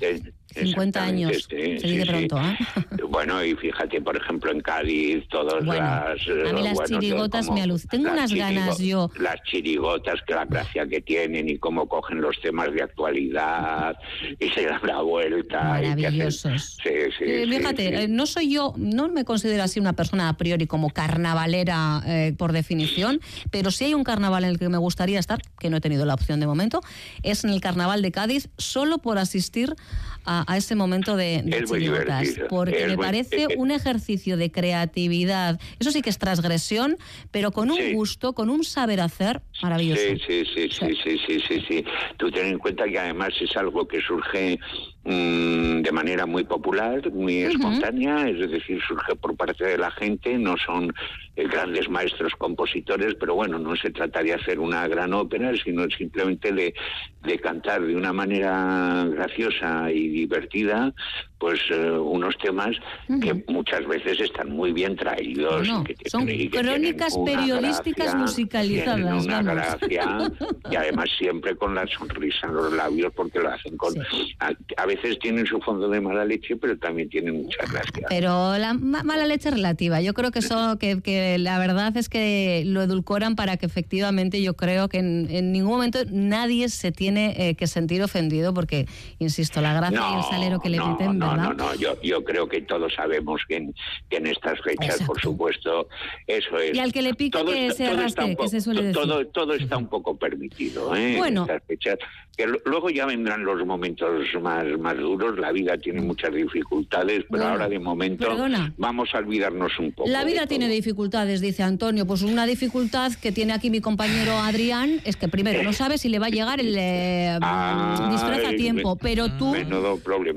Exactamente, 0.56 0.98
50 1.00 1.02
años, 1.04 1.30
exactamente, 1.32 1.80
se 1.80 1.86
dice 1.88 2.06
pronto, 2.06 2.38
¿eh? 2.40 2.58
Bueno, 3.14 3.44
y 3.44 3.54
fíjate, 3.54 4.00
por 4.00 4.16
ejemplo, 4.16 4.50
en 4.50 4.60
Cádiz, 4.60 5.26
todas 5.28 5.64
Bueno, 5.64 5.82
las... 5.84 6.20
a 6.20 6.52
mí 6.52 6.62
las 6.62 6.74
bueno, 6.74 7.00
chirigotas 7.00 7.50
me 7.50 7.62
aluc- 7.62 7.88
tengo 7.88 8.10
unas 8.10 8.32
ganas 8.32 8.78
yo. 8.78 9.10
Las 9.18 9.40
chirigotas, 9.44 10.20
que 10.26 10.34
la 10.34 10.44
gracia 10.46 10.86
que 10.88 11.00
tienen 11.00 11.48
y 11.48 11.58
cómo 11.58 11.88
cogen 11.88 12.20
los 12.20 12.40
temas 12.40 12.72
de 12.72 12.82
actualidad 12.82 13.96
y 14.40 14.48
se 14.50 14.64
dan 14.66 14.80
la 14.84 15.00
vuelta. 15.02 15.80
y 15.80 15.86
hacen- 15.86 15.96
Maravillosos. 16.00 16.78
Sí, 16.82 16.90
sí, 17.18 17.24
Eh, 17.24 17.44
sí, 17.44 17.50
fíjate, 17.56 17.88
sí. 17.88 17.94
eh, 18.04 18.08
no 18.08 18.26
soy 18.26 18.50
yo, 18.52 18.74
no 18.76 19.08
me 19.08 19.24
considero 19.24 19.62
así 19.62 19.78
una 19.80 19.92
persona 19.92 20.28
a 20.28 20.36
priori 20.36 20.66
como 20.66 20.90
carnavalera 20.90 22.02
eh, 22.06 22.34
por 22.36 22.52
definición, 22.52 23.20
pero 23.50 23.70
si 23.70 23.84
hay 23.84 23.94
un 23.94 24.04
carnaval 24.04 24.44
en 24.44 24.50
el 24.50 24.58
que 24.58 24.68
me 24.68 24.78
gustaría 24.78 25.18
estar, 25.18 25.40
que 25.58 25.70
no 25.70 25.76
he 25.76 25.80
tenido 25.80 26.04
la 26.04 26.14
opción 26.14 26.40
de 26.40 26.46
momento, 26.46 26.80
es 27.22 27.44
en 27.44 27.50
el 27.50 27.60
carnaval 27.60 28.02
de 28.02 28.10
Cádiz, 28.12 28.48
solo 28.58 28.98
por 28.98 29.18
asistir 29.18 29.74
a, 30.24 30.50
a 30.52 30.56
ese 30.56 30.74
momento 30.74 31.16
de, 31.16 31.42
de 31.44 31.64
chirigotas, 31.64 32.38
porque 32.48 32.86
me 32.86 32.96
parece 32.96 33.46
un 33.56 33.70
ejercicio 33.70 34.36
de 34.36 34.50
creatividad, 34.50 35.60
eso 35.78 35.90
sí 35.90 36.02
que 36.02 36.10
es 36.10 36.18
transgresión, 36.18 36.96
pero 37.30 37.50
con 37.52 37.70
un 37.70 37.76
Sí. 37.78 37.92
gusto, 37.92 38.32
con 38.34 38.50
un 38.50 38.64
saber 38.64 39.00
hacer 39.00 39.42
maravilloso. 39.62 40.00
Sí, 40.02 40.16
sí, 40.26 40.44
sí, 40.54 40.68
sí, 40.70 40.96
sí, 41.04 41.18
sí, 41.26 41.38
sí, 41.48 41.64
sí. 41.68 41.84
Tú 42.16 42.30
ten 42.30 42.46
en 42.46 42.58
cuenta 42.58 42.84
que 42.88 42.98
además 42.98 43.32
es 43.40 43.56
algo 43.56 43.86
que 43.88 44.00
surge 44.00 44.58
de 45.04 45.92
manera 45.92 46.24
muy 46.24 46.44
popular, 46.44 47.12
muy 47.12 47.42
espontánea, 47.42 48.26
es 48.26 48.50
decir, 48.50 48.80
surge 48.86 49.14
por 49.16 49.36
parte 49.36 49.64
de 49.64 49.76
la 49.76 49.90
gente, 49.90 50.38
no 50.38 50.56
son 50.56 50.94
eh, 51.36 51.46
grandes 51.46 51.90
maestros 51.90 52.32
compositores, 52.38 53.14
pero 53.20 53.34
bueno, 53.34 53.58
no 53.58 53.76
se 53.76 53.90
trata 53.90 54.22
de 54.22 54.32
hacer 54.32 54.58
una 54.58 54.88
gran 54.88 55.12
ópera, 55.12 55.52
sino 55.62 55.84
simplemente 55.90 56.52
de, 56.52 56.74
de 57.22 57.38
cantar 57.38 57.82
de 57.82 57.94
una 57.94 58.14
manera 58.14 59.04
graciosa 59.10 59.90
y 59.92 60.08
divertida, 60.08 60.94
pues 61.44 61.60
eh, 61.70 61.90
unos 61.90 62.34
temas 62.38 62.74
que 63.20 63.44
muchas 63.48 63.86
veces 63.86 64.18
están 64.18 64.48
muy 64.50 64.72
bien 64.72 64.96
traídos. 64.96 65.68
Y 65.68 65.94
que 65.94 66.08
son 66.08 66.24
que 66.26 66.48
crónicas 66.48 67.18
periodísticas 67.22 68.06
gracia, 68.06 68.18
musicalizadas, 68.18 69.24
una 69.26 69.42
vamos. 69.42 69.54
gracia 69.54 70.32
y 70.70 70.76
además 70.76 71.10
siempre 71.18 71.54
con 71.54 71.74
la 71.74 71.86
sonrisa 71.86 72.46
en 72.46 72.54
los 72.54 72.72
labios 72.72 73.12
porque 73.14 73.40
lo 73.40 73.50
hacen 73.50 73.76
con... 73.76 73.92
A, 74.40 74.52
a 74.78 74.86
veces 74.86 75.18
tienen 75.18 75.44
su 75.44 75.60
fondo 75.60 75.86
de 75.90 76.00
mala 76.00 76.24
leche, 76.24 76.56
pero 76.56 76.78
también 76.78 77.10
tienen 77.10 77.42
mucha 77.42 77.58
gracia. 77.70 78.06
Pero 78.08 78.56
la 78.56 78.72
ma- 78.72 79.02
mala 79.02 79.26
leche 79.26 79.50
relativa. 79.50 80.00
Yo 80.00 80.14
creo 80.14 80.30
que 80.30 80.38
eso, 80.38 80.78
que, 80.78 81.02
que 81.02 81.36
la 81.38 81.58
verdad 81.58 81.94
es 81.98 82.08
que 82.08 82.62
lo 82.64 82.80
edulcoran 82.80 83.36
para 83.36 83.58
que 83.58 83.66
efectivamente 83.66 84.40
yo 84.40 84.54
creo 84.56 84.88
que 84.88 84.98
en, 85.00 85.26
en 85.30 85.52
ningún 85.52 85.72
momento 85.72 85.98
nadie 86.10 86.70
se 86.70 86.90
tiene 86.90 87.34
eh, 87.36 87.54
que 87.54 87.66
sentir 87.66 88.02
ofendido 88.02 88.54
porque, 88.54 88.86
insisto, 89.18 89.60
la 89.60 89.74
gracia 89.74 90.00
y 90.14 90.16
el 90.16 90.22
salero 90.24 90.58
que 90.60 90.70
le 90.70 90.78
no, 90.78 90.90
meten, 90.92 91.18
no, 91.18 91.33
no, 91.36 91.52
no, 91.54 91.74
yo, 91.74 92.00
yo 92.02 92.22
creo 92.24 92.48
que 92.48 92.60
todos 92.62 92.92
sabemos 92.94 93.42
que 93.48 93.56
en, 93.56 93.74
que 94.08 94.16
en 94.16 94.26
estas 94.26 94.60
fechas, 94.62 95.02
por 95.06 95.20
supuesto, 95.20 95.88
eso 96.26 96.58
es. 96.58 96.74
Y 96.74 96.78
al 96.80 96.92
que 96.92 97.02
le 97.02 97.14
que 97.14 97.30
se 97.72 97.84
está 97.84 97.90
arrastre, 97.90 98.24
un 98.24 98.36
que 98.36 98.48
se 98.48 98.60
suele 98.60 98.82
decir. 98.82 99.00
Todo, 99.00 99.26
todo 99.28 99.54
está 99.54 99.76
un 99.76 99.86
poco 99.88 100.16
permitido, 100.16 100.94
¿eh? 100.94 101.12
en 101.12 101.18
Bueno. 101.18 101.42
estas 101.42 101.62
fechas. 101.66 101.98
Que 102.36 102.46
luego 102.64 102.90
ya 102.90 103.06
vendrán 103.06 103.44
los 103.44 103.64
momentos 103.64 104.10
más, 104.42 104.64
más 104.80 104.96
duros, 104.98 105.38
la 105.38 105.52
vida 105.52 105.78
tiene 105.78 106.00
muchas 106.00 106.34
dificultades, 106.34 107.18
pero 107.30 107.44
Bueno, 107.44 107.46
ahora 107.46 107.68
de 107.68 107.78
momento 107.78 108.26
perdona. 108.26 108.74
vamos 108.76 109.10
a 109.14 109.18
olvidarnos 109.18 109.78
un 109.78 109.92
poco. 109.92 110.10
La 110.10 110.24
vida 110.24 110.40
todo. 110.40 110.48
tiene 110.48 110.68
dificultades, 110.68 111.40
dice 111.40 111.62
Antonio. 111.62 112.06
Pues 112.06 112.22
una 112.22 112.44
dificultad 112.46 113.12
que 113.12 113.30
tiene 113.30 113.52
aquí 113.52 113.70
mi 113.70 113.80
compañero 113.80 114.32
Adrián 114.38 115.00
es 115.04 115.14
que 115.16 115.28
primero 115.28 115.62
no 115.62 115.72
sabe 115.72 115.96
si 115.96 116.08
le 116.08 116.18
va 116.18 116.26
a 116.26 116.30
llegar 116.30 116.58
el 116.58 116.74
eh, 116.76 117.38
disfraz 118.10 118.44
a 118.44 118.56
tiempo, 118.56 118.96
pero 118.96 119.28
tú, 119.38 119.54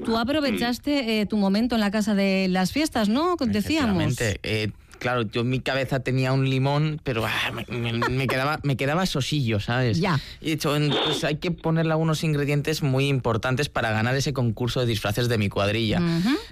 tú 0.06 0.18
aprovechaste 0.18 0.77
eh, 0.86 1.26
tu 1.26 1.38
momento 1.38 1.76
en 1.76 1.82
la 1.82 1.92
casa 1.92 2.16
de 2.16 2.48
las 2.50 2.72
fiestas, 2.72 3.10
¿no? 3.10 3.36
Decíamos. 3.40 4.16
Eh, 4.20 4.72
claro, 5.00 5.22
yo 5.24 5.42
en 5.42 5.50
mi 5.50 5.60
cabeza 5.60 6.00
tenía 6.00 6.34
un 6.34 6.50
limón, 6.50 7.00
pero 7.04 7.26
ah, 7.26 7.52
me, 7.52 7.92
me- 7.92 8.10
me 8.10 8.28
quedaba, 8.28 8.60
me 8.64 8.78
quedaba 8.78 9.06
sosillo, 9.06 9.60
¿sabes? 9.60 10.00
Ya. 10.00 10.20
Y 10.42 10.52
hecho, 10.52 10.76
pues 11.06 11.24
hay 11.24 11.36
que 11.38 11.52
ponerle 11.52 11.92
algunos 11.94 12.24
ingredientes 12.24 12.82
muy 12.84 13.08
importantes 13.08 13.70
para 13.70 13.92
ganar 13.92 14.16
ese 14.16 14.34
concurso 14.34 14.80
de 14.80 14.86
disfraces 14.88 15.28
de 15.30 15.38
mi 15.38 15.50
cuadrilla. 15.50 16.02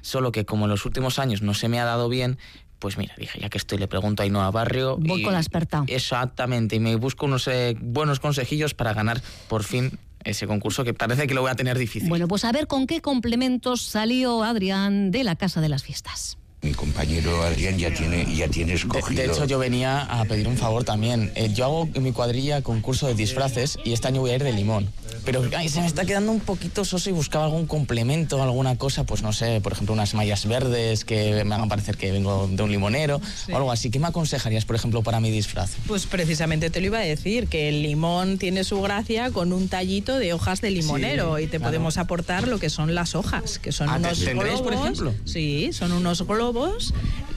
Solo 0.01 0.31
que 0.31 0.45
como 0.45 0.65
en 0.65 0.71
los 0.71 0.85
últimos 0.85 1.19
años 1.19 1.41
no 1.41 1.53
se 1.53 1.67
me 1.69 1.79
ha 1.79 1.85
dado 1.85 2.07
bien, 2.09 2.37
pues 2.79 2.97
mira, 2.97 3.15
dije, 3.17 3.39
ya 3.39 3.49
que 3.49 3.57
estoy, 3.57 3.77
le 3.79 3.87
pregunto 3.87 4.21
a 4.21 4.25
Ainhoa 4.25 4.51
Barrio. 4.51 4.97
Voy 4.97 5.21
y- 5.21 5.23
con 5.23 5.33
la 5.33 5.39
experta. 5.39 5.83
Exactamente, 5.87 6.75
y 6.75 6.79
me 6.79 6.95
busco 6.97 7.25
unos 7.25 7.47
eh, 7.47 7.75
buenos 7.79 8.19
consejillos 8.19 8.73
para 8.73 8.93
ganar 8.93 9.21
por 9.47 9.63
fin 9.63 9.97
ese 10.25 10.47
concurso 10.47 10.83
que 10.83 10.93
parece 10.93 11.27
que 11.27 11.33
lo 11.33 11.41
voy 11.41 11.51
a 11.51 11.55
tener 11.55 11.77
difícil. 11.77 12.09
Bueno, 12.09 12.27
pues 12.27 12.43
a 12.43 12.51
ver 12.51 12.67
con 12.67 12.87
qué 12.87 13.01
complementos 13.01 13.81
salió 13.81 14.43
Adrián 14.43 15.11
de 15.11 15.23
la 15.23 15.35
casa 15.35 15.61
de 15.61 15.69
las 15.69 15.83
fiestas. 15.83 16.37
Mi 16.61 16.73
compañero 16.73 17.43
Adrián 17.43 17.77
ya 17.77 17.93
tiene, 17.93 18.25
ya 18.35 18.47
tiene 18.47 18.71
De, 18.71 18.77
escogido. 18.77 19.21
de 19.21 19.27
hecho, 19.27 19.45
yo 19.45 19.59
venía 19.59 20.01
a 20.01 20.25
pedir 20.25 20.47
un 20.47 20.57
favor 20.57 20.83
también. 20.83 21.31
Eh, 21.35 21.51
yo 21.53 21.65
hago 21.65 21.89
en 21.93 22.01
mi 22.01 22.11
cuadrilla 22.11 22.63
concurso 22.63 23.05
de 23.05 23.13
disfraces 23.13 23.77
y 23.83 23.93
este 23.93 24.07
año 24.07 24.21
voy 24.21 24.31
a 24.31 24.35
ir 24.35 24.43
de 24.43 24.51
limón. 24.51 24.89
Pero 25.25 25.43
ay, 25.55 25.69
se 25.69 25.79
me 25.81 25.85
está 25.85 26.05
quedando 26.05 26.31
un 26.31 26.39
poquito 26.39 26.83
soso 26.83 27.07
y 27.09 27.13
buscaba 27.13 27.45
algún 27.45 27.67
complemento, 27.67 28.41
alguna 28.41 28.77
cosa, 28.77 29.03
pues 29.03 29.21
no 29.21 29.31
sé, 29.31 29.61
por 29.61 29.73
ejemplo, 29.73 29.93
unas 29.93 30.15
mallas 30.15 30.47
verdes 30.47 31.05
que 31.05 31.43
me 31.45 31.53
hagan 31.53 31.69
parecer 31.69 31.97
que 31.97 32.11
vengo 32.11 32.47
de 32.51 32.63
un 32.63 32.71
limonero 32.71 33.21
o 33.51 33.55
algo 33.55 33.71
así. 33.71 33.91
¿Qué 33.91 33.99
me 33.99 34.07
aconsejarías, 34.07 34.65
por 34.65 34.75
ejemplo, 34.75 35.03
para 35.03 35.19
mi 35.19 35.29
disfraz? 35.29 35.73
Pues 35.85 36.07
precisamente 36.07 36.71
te 36.71 36.79
lo 36.81 36.87
iba 36.87 36.97
a 36.97 37.03
decir, 37.03 37.47
que 37.47 37.69
el 37.69 37.83
limón 37.83 38.39
tiene 38.39 38.63
su 38.63 38.81
gracia 38.81 39.29
con 39.29 39.53
un 39.53 39.67
tallito 39.67 40.17
de 40.17 40.33
hojas 40.33 40.61
de 40.61 40.71
limonero 40.71 41.37
Sí, 41.37 41.43
y 41.43 41.45
te 41.45 41.57
claro. 41.57 41.65
podemos 41.65 41.97
aportar 41.99 42.47
lo 42.47 42.57
que 42.59 42.71
son 42.71 42.95
las 42.95 43.13
hojas, 43.13 43.59
que 43.59 43.71
son 43.71 43.87
Ah, 43.87 43.97
unos 43.97 44.19
¿tendréis, 44.19 44.61
por 44.61 44.71
globos. 44.73 44.81
ejemplo? 44.89 45.13
Sí, 45.25 45.69
son 45.71 45.91
unos 45.91 46.25
globos 46.25 46.54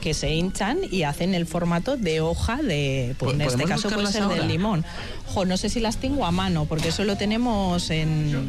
que 0.00 0.14
se 0.14 0.32
hinchan 0.32 0.78
y 0.92 1.02
hacen 1.02 1.34
el 1.34 1.44
formato 1.44 1.96
de 1.96 2.20
hoja 2.20 2.58
de, 2.62 3.16
pues 3.18 3.32
en 3.32 3.38
¿Po- 3.40 3.44
este 3.50 3.64
caso 3.64 3.90
puede 3.90 4.06
ser 4.12 4.28
del 4.28 4.46
limón. 4.46 4.84
Jo, 5.26 5.44
no 5.44 5.56
sé 5.56 5.68
si 5.68 5.80
las 5.80 5.96
tengo 5.98 6.24
a 6.24 6.30
mano, 6.30 6.66
porque 6.66 6.88
eso 6.88 7.02
lo 7.04 7.16
tenemos 7.16 7.90
en... 7.90 8.48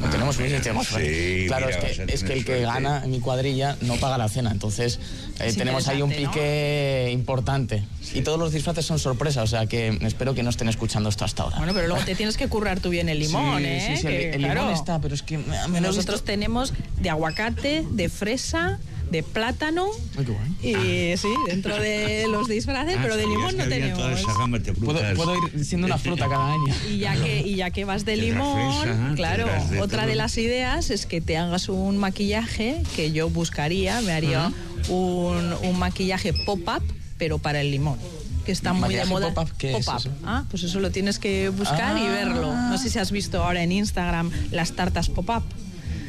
Lo 0.00 0.08
tenemos 0.08 0.38
bien, 0.38 0.62
tenemos 0.62 0.86
sí, 0.86 0.92
suerte. 0.92 1.44
Claro, 1.48 1.66
mira, 1.66 1.78
es, 1.88 1.98
que, 1.98 2.14
es 2.14 2.24
que 2.24 2.32
el 2.32 2.44
que 2.44 2.60
gana 2.62 3.02
en 3.04 3.10
mi 3.10 3.18
cuadrilla 3.20 3.76
no 3.82 3.96
paga 3.96 4.16
la 4.18 4.28
cena, 4.28 4.52
entonces 4.52 5.00
eh, 5.40 5.52
tenemos 5.52 5.88
ahí 5.88 6.00
un 6.00 6.10
pique 6.10 7.10
importante. 7.12 7.82
Y 8.14 8.22
todos 8.22 8.38
los 8.38 8.52
disfraces 8.52 8.86
son 8.86 8.98
sorpresa, 9.00 9.42
o 9.42 9.46
sea 9.48 9.66
que 9.66 9.88
espero 10.02 10.34
que 10.34 10.42
no 10.44 10.50
estén 10.50 10.68
escuchando 10.68 11.08
esto 11.08 11.24
hasta 11.24 11.42
ahora. 11.42 11.58
Bueno, 11.58 11.74
pero 11.74 11.88
luego 11.88 12.04
te 12.04 12.14
tienes 12.14 12.36
que 12.36 12.48
currar 12.48 12.78
tú 12.80 12.88
bien 12.90 13.08
el 13.08 13.18
limón, 13.18 13.58
sí, 13.58 13.64
¿eh? 13.66 13.84
Sí, 13.88 13.96
sí, 13.96 14.06
Que, 14.06 14.28
el, 14.30 14.34
el 14.36 14.40
claro, 14.42 14.60
limón 14.60 14.74
está, 14.74 15.00
pero 15.00 15.14
es 15.14 15.22
que 15.22 15.38
Nosotros 15.38 15.96
visto- 15.96 16.22
tenemos 16.24 16.72
de 17.00 17.10
aguacate, 17.10 17.84
de 17.90 18.08
fresa, 18.08 18.78
de 19.12 19.22
plátano 19.22 19.86
Ay, 20.18 20.24
qué 20.24 20.32
guay. 20.32 21.12
y 21.12 21.16
sí, 21.16 21.28
dentro 21.46 21.76
de 21.78 22.26
los 22.28 22.48
disfraces, 22.48 22.96
pero 23.00 23.16
de 23.16 23.26
limón 23.26 23.56
no 23.56 23.68
tenemos. 23.68 23.98
De 23.98 24.74
Puedo, 25.14 25.36
ir 25.54 25.64
siendo 25.64 25.86
una 25.86 25.98
fruta 25.98 26.28
cada 26.28 26.52
año. 26.54 26.74
Y 26.90 26.98
ya 26.98 27.14
que 27.14 27.40
y 27.46 27.54
ya 27.56 27.70
que 27.70 27.84
vas 27.84 28.04
de 28.04 28.16
limón, 28.16 28.82
fresa, 28.82 29.12
claro, 29.14 29.46
de 29.70 29.80
otra 29.80 30.00
todo. 30.00 30.08
de 30.08 30.16
las 30.16 30.36
ideas 30.38 30.90
es 30.90 31.06
que 31.06 31.20
te 31.20 31.36
hagas 31.36 31.68
un 31.68 31.98
maquillaje 31.98 32.82
que 32.96 33.12
yo 33.12 33.30
buscaría, 33.30 34.00
me 34.00 34.12
haría 34.12 34.50
un, 34.88 35.54
un 35.62 35.78
maquillaje 35.78 36.32
pop-up, 36.32 36.82
pero 37.18 37.38
para 37.38 37.60
el 37.60 37.70
limón. 37.70 37.98
Que 38.44 38.50
está 38.50 38.72
muy 38.72 38.94
de 38.94 39.04
¿Maquillaje 39.04 39.10
moda. 39.10 39.34
pop-up? 39.34 39.56
¿Qué 39.56 39.76
es? 39.76 39.86
Ah, 40.24 40.44
pues 40.50 40.64
eso 40.64 40.80
lo 40.80 40.90
tienes 40.90 41.20
que 41.20 41.48
buscar 41.50 41.96
y 41.96 42.00
Ah. 42.06 42.10
verlo. 42.10 42.52
No 42.52 42.76
sé 42.78 42.90
si 42.90 42.98
has 42.98 43.12
visto 43.12 43.40
ahora 43.44 43.62
en 43.62 43.70
Instagram 43.70 44.30
las 44.50 44.72
tartas 44.72 45.08
pop-up. 45.08 45.44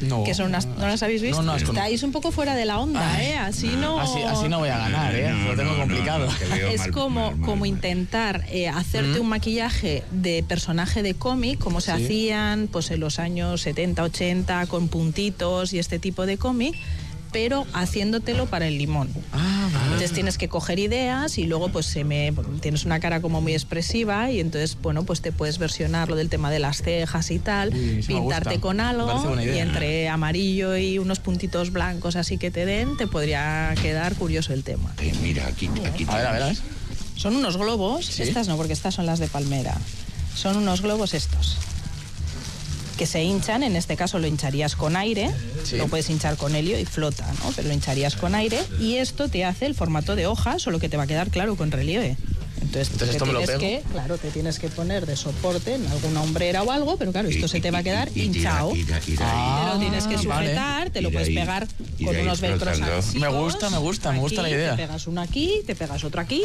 No. 0.08 0.24
que 0.24 0.34
son 0.34 0.46
unas, 0.46 0.66
¿No 0.66 0.86
las 0.86 1.02
habéis 1.02 1.22
visto? 1.22 1.42
No. 1.42 1.56
Estáis 1.56 2.02
un 2.02 2.12
poco 2.12 2.30
fuera 2.32 2.54
de 2.54 2.64
la 2.64 2.78
onda, 2.80 3.14
Ay, 3.14 3.26
¿eh? 3.26 3.36
Así 3.38 3.66
no... 3.78 4.00
Así, 4.00 4.22
así 4.22 4.48
no 4.48 4.58
voy 4.58 4.68
a 4.68 4.78
ganar, 4.78 5.14
¿eh? 5.14 5.30
No, 5.30 5.48
lo 5.52 5.56
tengo 5.56 5.76
complicado. 5.76 6.28
es 6.70 6.78
mal, 6.80 6.90
como, 6.92 7.08
mal, 7.30 7.36
mal, 7.36 7.44
como 7.46 7.56
mal. 7.60 7.68
intentar 7.68 8.44
eh, 8.50 8.68
hacerte 8.68 9.20
un 9.20 9.28
maquillaje 9.28 10.02
de 10.10 10.44
personaje 10.46 11.02
de 11.02 11.14
cómic, 11.14 11.58
como 11.58 11.80
se 11.80 11.94
Sí. 11.96 12.04
hacían 12.04 12.68
pues 12.70 12.90
en 12.90 13.00
los 13.00 13.18
años 13.18 13.60
70, 13.62 14.02
80, 14.02 14.66
con 14.66 14.88
puntitos 14.88 15.72
y 15.72 15.78
este 15.78 15.98
tipo 15.98 16.26
de 16.26 16.38
cómic, 16.38 16.74
pero 17.34 17.66
haciéndotelo 17.72 18.46
para 18.46 18.68
el 18.68 18.78
limón. 18.78 19.10
Ah, 19.32 19.68
vale. 19.72 19.84
Entonces 19.86 20.12
tienes 20.12 20.38
que 20.38 20.48
coger 20.48 20.78
ideas 20.78 21.36
y 21.36 21.44
luego 21.46 21.68
pues 21.68 21.84
se 21.84 22.04
me 22.04 22.32
tienes 22.62 22.84
una 22.84 23.00
cara 23.00 23.20
como 23.20 23.40
muy 23.40 23.52
expresiva 23.54 24.30
y 24.30 24.38
entonces 24.38 24.78
bueno 24.80 25.02
pues 25.02 25.20
te 25.20 25.32
puedes 25.32 25.58
versionar 25.58 26.08
lo 26.08 26.14
del 26.14 26.28
tema 26.28 26.50
de 26.52 26.60
las 26.60 26.80
cejas 26.82 27.32
y 27.32 27.40
tal, 27.40 27.74
Uy, 27.74 28.04
pintarte 28.06 28.60
con 28.60 28.78
algo 28.80 29.34
idea. 29.42 29.56
y 29.56 29.58
entre 29.58 30.08
amarillo 30.08 30.76
y 30.76 30.98
unos 31.00 31.18
puntitos 31.18 31.72
blancos 31.72 32.14
así 32.14 32.38
que 32.38 32.52
te 32.52 32.64
den 32.66 32.96
te 32.96 33.08
podría 33.08 33.74
quedar 33.82 34.14
curioso 34.14 34.52
el 34.54 34.62
tema. 34.62 34.94
Eh, 35.02 35.12
mira, 35.20 35.46
aquí, 35.48 35.68
aquí 35.84 36.06
A 36.08 36.16
ver, 36.16 36.26
a 36.26 36.32
ver, 36.32 36.42
a 36.42 36.46
ver. 36.46 36.54
tienes. 36.56 36.62
Son 37.16 37.34
unos 37.34 37.56
globos, 37.56 38.06
Sí. 38.06 38.22
estas 38.22 38.46
no, 38.46 38.56
porque 38.56 38.72
estas 38.72 38.94
son 38.94 39.06
las 39.06 39.18
de 39.18 39.26
palmera. 39.26 39.76
Son 40.36 40.56
unos 40.56 40.82
globos 40.82 41.14
estos. 41.14 41.56
Que 42.96 43.06
se 43.06 43.22
hinchan, 43.24 43.62
en 43.64 43.74
este 43.74 43.96
caso 43.96 44.18
lo 44.20 44.26
hincharías 44.28 44.76
con 44.76 44.94
aire, 44.96 45.30
Sí. 45.64 45.76
lo 45.76 45.88
puedes 45.88 46.08
hinchar 46.10 46.36
con 46.36 46.54
helio 46.54 46.78
y 46.78 46.84
flota, 46.84 47.26
¿no? 47.42 47.50
Pero 47.56 47.66
lo 47.68 47.74
hincharías 47.74 48.14
con 48.16 48.34
aire 48.36 48.60
y 48.78 48.96
esto 48.96 49.28
te 49.28 49.44
hace 49.44 49.66
el 49.66 49.74
formato 49.74 50.14
de 50.14 50.26
hoja, 50.28 50.58
solo 50.60 50.78
que 50.78 50.88
te 50.88 50.96
va 50.96 51.02
a 51.02 51.06
quedar 51.08 51.30
claro 51.30 51.56
con 51.56 51.70
relieve. 51.72 52.16
Entonces, 52.60 52.92
Entonces 52.92 53.08
te 53.10 53.12
esto 53.16 53.26
me 53.26 53.32
lo 53.32 53.38
tienes 53.40 53.56
pego. 53.56 53.82
que, 53.84 53.92
claro, 53.92 54.18
te 54.18 54.30
tienes 54.30 54.58
que 54.58 54.68
poner 54.68 55.06
de 55.06 55.16
soporte 55.16 55.74
en 55.74 55.86
alguna 55.88 56.22
hombrera 56.22 56.62
o 56.62 56.70
algo, 56.70 56.96
pero 56.96 57.12
claro, 57.12 57.28
esto 57.28 57.46
Y- 57.46 57.48
se 57.48 57.60
te 57.60 57.70
va 57.70 57.78
a 57.78 57.80
y- 57.80 57.84
quedar 57.84 58.10
y- 58.14 58.20
y 58.20 58.24
hinchado. 58.24 58.72
tira 58.72 59.00
Ah, 59.20 59.68
Te 59.68 59.74
lo 59.74 59.80
tienes 59.80 60.04
que 60.06 60.26
vale. 60.28 60.46
sujetar, 60.48 60.90
te 60.90 61.00
lo 61.00 61.10
puedes 61.10 61.28
ahí- 61.28 61.34
pegar 61.34 61.66
con 62.04 62.16
unos 62.16 62.40
velcros. 62.40 62.78
Me 63.14 63.28
gusta, 63.28 63.70
me 63.70 63.78
gusta, 63.78 64.12
me 64.12 64.18
gusta 64.18 64.42
la 64.42 64.50
idea. 64.50 64.70
Te 64.76 64.82
pegas 64.82 65.06
uno 65.06 65.20
aquí, 65.20 65.62
te 65.66 65.74
pegas 65.74 66.02
otro 66.04 66.20
aquí 66.20 66.42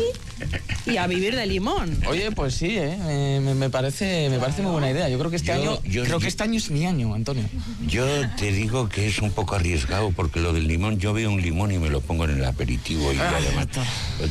y 0.86 0.98
a 0.98 1.08
vivir 1.08 1.36
de 1.36 1.46
limón. 1.46 2.00
Oye, 2.08 2.32
pues 2.32 2.56
sí, 2.56 2.78
¿eh? 2.78 2.98
me, 3.06 3.40
me- 3.40 3.56
me 3.56 3.70
parece, 3.70 4.30
me 4.30 4.40
parece 4.40 4.62
muy 4.62 4.72
buena 4.72 4.90
idea. 4.92 5.10
Yo 5.10 5.18
creo 5.20 5.30
que 5.30 5.38
este 5.38 5.48
Yo- 5.48 5.54
año, 5.54 5.80
yo- 5.84 6.04
creo 6.04 6.20
que 6.20 6.28
este 6.28 6.44
año 6.44 6.58
es 6.58 6.70
mi 6.70 6.86
año, 6.86 7.14
Antonio. 7.14 7.44
Yo 7.88 8.06
te 8.38 8.52
digo 8.52 8.90
que 8.90 9.08
es 9.08 9.20
un 9.20 9.32
poco 9.32 9.56
arriesgado 9.56 10.12
porque 10.12 10.40
lo 10.40 10.54
del 10.54 10.68
limón, 10.68 11.00
yo 11.00 11.14
veo 11.14 11.32
un 11.32 11.42
limón 11.42 11.72
y 11.72 11.78
me 11.80 11.90
lo 11.90 12.02
pongo 12.02 12.26
en 12.26 12.32
el 12.32 12.46
aperitivo 12.46 13.12
y 13.14 13.18
Ah, 13.18 13.34
además 13.38 13.68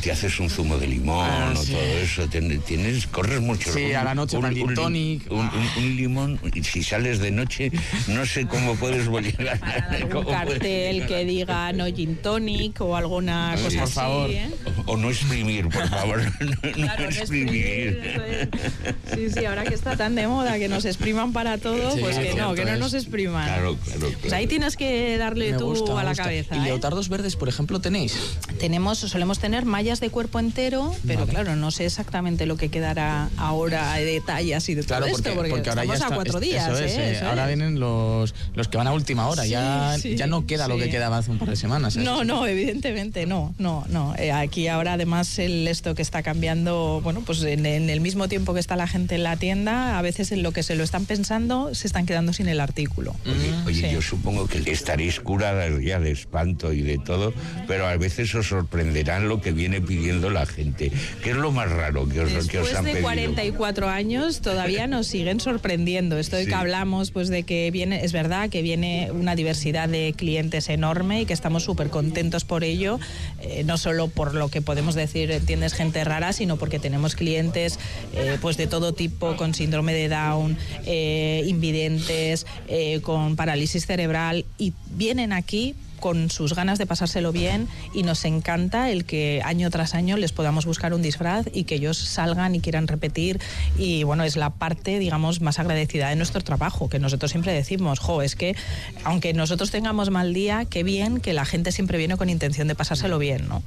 te 0.01 0.11
haces 0.11 0.39
un 0.39 0.49
zumo 0.49 0.77
de 0.77 0.87
limón 0.87 1.27
Ah, 1.29 1.53
o 1.57 1.63
todo 1.71 1.81
eso. 1.81 2.27
Tienes, 2.27 3.07
corres 3.07 3.41
mucho. 3.41 3.71
Sí, 3.73 3.93
a 3.93 4.03
la 4.03 4.15
noche 4.15 4.37
un 4.37 4.45
lim- 4.53 4.73
tonic. 4.75 5.31
Un, 5.31 5.39
un- 5.39 5.69
un 5.83 5.95
limón, 5.95 6.39
y 6.53 6.63
si 6.63 6.83
sales 6.83 7.19
de 7.19 7.31
noche, 7.31 7.71
no 8.07 8.25
sé 8.25 8.45
cómo 8.47 8.75
puedes 8.75 9.07
llegar. 9.07 9.59
Un 10.03 10.09
cómo 10.09 10.23
puedes 10.23 10.39
cartel 10.39 11.05
que 11.07 11.25
diga 11.25 11.71
no 11.73 11.85
gin 11.87 12.15
tonic 12.17 12.79
o 12.81 12.95
alguna 12.95 13.55
Sí, 13.57 13.63
cosa 13.63 13.75
por 13.77 13.83
así. 13.83 13.93
favor. 13.93 14.29
¿eh? 14.31 14.49
O, 14.85 14.91
o 14.93 14.97
no 14.97 15.09
exprimir, 15.09 15.67
por 15.69 15.87
favor. 15.89 16.21
No, 16.39 16.71
Claro, 16.73 17.03
exprimir. 17.05 18.19
Sí, 19.13 19.29
sí, 19.29 19.45
ahora 19.45 19.63
que 19.63 19.73
está 19.73 19.95
tan 19.97 20.15
de 20.15 20.27
moda 20.27 20.57
que 20.57 20.67
nos 20.69 20.85
expriman 20.85 21.33
para 21.33 21.57
todo, 21.57 21.91
Sí, 21.95 21.99
pues 22.01 22.17
que 22.17 22.33
no, 22.35 22.53
que 22.53 22.65
no 22.65 22.75
nos 22.77 22.93
expriman. 22.93 23.45
Claro, 23.45 23.77
claro, 23.83 23.99
claro. 23.99 24.15
Pues 24.21 24.33
ahí 24.33 24.47
tienes 24.47 24.75
que 24.77 25.17
darle 25.17 25.51
Me 25.51 25.57
tú 25.57 25.65
gusta, 25.67 25.99
a 25.99 26.03
la 26.03 26.09
gusta. 26.09 26.23
cabeza. 26.23 26.55
¿Y 26.55 26.59
¿eh? 26.59 26.63
leotardos 26.63 27.09
verdes, 27.09 27.35
por 27.35 27.49
ejemplo, 27.49 27.79
tenéis? 27.79 28.15
Tenemos, 28.59 28.99
solemos 28.99 29.39
tener 29.39 29.65
mallas 29.65 29.99
de 29.99 30.09
cuerpo 30.09 30.39
entero, 30.39 30.93
pero 31.05 31.21
Vale. 31.21 31.31
claro, 31.31 31.55
no 31.59 31.69
sé 31.71 31.85
exactamente 31.85 32.45
lo 32.45 32.57
que 32.57 32.69
quedará 32.69 33.29
ahora 33.37 33.93
de 33.95 34.21
tallas 34.21 34.67
y 34.69 34.75
de 34.75 34.83
Claro, 34.83 35.05
todo 35.05 35.11
porque, 35.13 35.29
esto, 35.29 35.35
porque, 35.39 35.49
porque 35.51 35.69
ahora 35.69 35.85
ya 35.85 35.93
estamos 35.93 36.03
está, 36.03 36.13
a 36.13 36.17
cuatro 36.17 36.39
días. 36.39 36.67
Eso 36.67 36.83
es, 36.83 36.91
¿eh? 36.93 36.95
eh, 37.09 37.11
Eso 37.17 37.27
ahora 37.27 37.43
es. 37.43 37.47
vienen 37.55 37.79
los, 37.79 38.33
los 38.55 38.67
que 38.67 38.77
van 38.77 38.87
a 38.87 38.93
última 38.93 39.27
hora. 39.27 39.43
Sí, 39.43 39.49
ya, 39.49 39.95
sí, 39.99 40.15
ya 40.15 40.25
no 40.27 40.45
queda 40.47 40.67
lo 40.67 40.77
que 40.77 40.89
quedaba 40.89 41.17
hace 41.19 41.31
un 41.31 41.37
par 41.39 41.49
de 41.49 41.55
semanas. 41.55 41.95
¿eh? 41.97 41.99
No, 42.01 42.23
no, 42.23 42.47
evidentemente 42.47 43.25
no, 43.25 43.53
no, 43.59 43.85
no. 43.89 44.15
Eh, 44.17 44.31
aquí 44.31 44.67
ahora 44.67 44.93
además 44.93 45.37
el 45.39 45.67
esto 45.67 45.93
que 45.95 46.01
está 46.01 46.23
cambiando, 46.23 47.01
bueno, 47.03 47.21
pues 47.25 47.41
en, 47.43 47.65
en 47.65 47.89
el 47.89 48.01
mismo 48.01 48.27
tiempo 48.27 48.53
que 48.53 48.59
está 48.59 48.75
la 48.75 48.87
gente 48.87 49.15
en 49.15 49.23
la 49.23 49.37
tienda, 49.37 49.97
a 49.97 50.01
veces 50.01 50.31
en 50.31 50.41
lo 50.43 50.51
que 50.51 50.63
se 50.63 50.75
lo 50.75 50.83
están 50.83 51.05
pensando 51.05 51.73
se 51.75 51.87
están 51.87 52.05
quedando 52.05 52.33
sin 52.33 52.47
el 52.47 52.59
artículo. 52.59 53.15
Oye, 53.25 53.53
oye, 53.65 53.89
Sí. 53.89 53.93
yo 53.93 54.01
supongo 54.01 54.47
que 54.47 54.69
estaréis 54.71 55.19
curadas 55.19 55.71
ya 55.81 55.99
de 55.99 56.11
espanto 56.11 56.73
y 56.73 56.81
de 56.81 56.97
todo, 56.97 57.33
pero 57.67 57.87
a 57.87 57.95
veces 57.97 58.33
os 58.35 58.47
sorprenderán 58.47 59.27
lo 59.29 59.41
que 59.41 59.51
viene 59.51 59.81
pidiendo 59.81 60.29
la 60.29 60.45
gente. 60.45 60.91
¿Qué 61.23 61.31
es 61.31 61.35
lo 61.35 61.48
más 61.51 61.71
raro 61.71 62.07
que 62.07 62.21
os, 62.21 62.29
que 62.47 62.59
os 62.59 62.67
Después 62.67 62.75
han 62.75 62.85
de 62.85 62.91
pedido? 62.91 63.03
44 63.07 63.89
años 63.89 64.41
todavía 64.41 64.87
nos 64.87 65.07
siguen 65.07 65.39
sorprendiendo. 65.39 66.17
Esto 66.17 66.35
de 66.35 66.43
Sí. 66.43 66.49
que 66.49 66.55
hablamos, 66.55 67.11
pues 67.11 67.29
de 67.29 67.43
que 67.43 67.69
viene, 67.71 68.03
es 68.03 68.11
verdad 68.11 68.49
que 68.49 68.61
viene 68.61 69.09
una 69.11 69.35
diversidad 69.35 69.89
de 69.89 70.13
clientes 70.15 70.69
enorme 70.69 71.21
y 71.21 71.25
que 71.25 71.33
estamos 71.33 71.63
súper 71.63 71.89
contentos 71.89 72.45
por 72.45 72.63
ello, 72.63 72.99
eh, 73.41 73.63
no 73.65 73.77
solo 73.77 74.07
por 74.07 74.33
lo 74.35 74.49
que 74.49 74.61
podemos 74.61 74.95
decir, 74.95 75.31
entiendes, 75.31 75.73
gente 75.73 76.03
rara, 76.03 76.33
sino 76.33 76.57
porque 76.57 76.79
tenemos 76.79 77.15
clientes 77.15 77.79
eh, 78.13 78.37
pues 78.41 78.57
de 78.57 78.67
todo 78.67 78.93
tipo, 78.93 79.35
con 79.35 79.53
síndrome 79.53 79.93
de 79.93 80.09
Down, 80.09 80.57
eh, 80.85 81.43
invidentes, 81.47 82.45
eh, 82.67 82.99
con 83.01 83.35
parálisis 83.35 83.85
cerebral 83.85 84.45
y 84.57 84.73
vienen 84.91 85.33
aquí 85.33 85.75
con 85.99 86.29
sus 86.29 86.53
ganas 86.55 86.77
de 86.77 86.85
pasárselo 86.85 87.31
bien 87.31 87.67
y 87.93 88.03
nos 88.03 88.25
encanta 88.25 88.89
el 88.89 89.05
que 89.05 89.41
año 89.43 89.69
tras 89.69 89.93
año 89.93 90.17
les 90.17 90.31
podamos 90.31 90.65
buscar 90.65 90.93
un 90.93 91.01
disfraz 91.01 91.47
y 91.53 91.63
que 91.63 91.75
ellos 91.75 91.97
salgan 91.97 92.55
y 92.55 92.59
quieran 92.59 92.87
repetir 92.87 93.39
y 93.77 94.03
bueno, 94.03 94.23
es 94.23 94.35
la 94.35 94.49
parte 94.49 94.99
digamos 94.99 95.41
más 95.41 95.59
agradecida 95.59 96.09
de 96.09 96.15
nuestro 96.15 96.41
trabajo, 96.41 96.89
que 96.89 96.99
nosotros 96.99 97.31
siempre 97.31 97.53
decimos, 97.53 97.99
jo, 97.99 98.21
es 98.21 98.35
que 98.35 98.55
aunque 99.03 99.33
nosotros 99.33 99.71
tengamos 99.71 100.09
mal 100.09 100.33
día, 100.33 100.65
qué 100.65 100.83
bien 100.83 101.19
que 101.19 101.33
la 101.33 101.45
gente 101.45 101.71
siempre 101.71 101.97
viene 101.97 102.17
con 102.17 102.29
intención 102.29 102.67
de 102.67 102.75
pasárselo 102.75 103.19
bien, 103.19 103.47
¿no? 103.47 103.63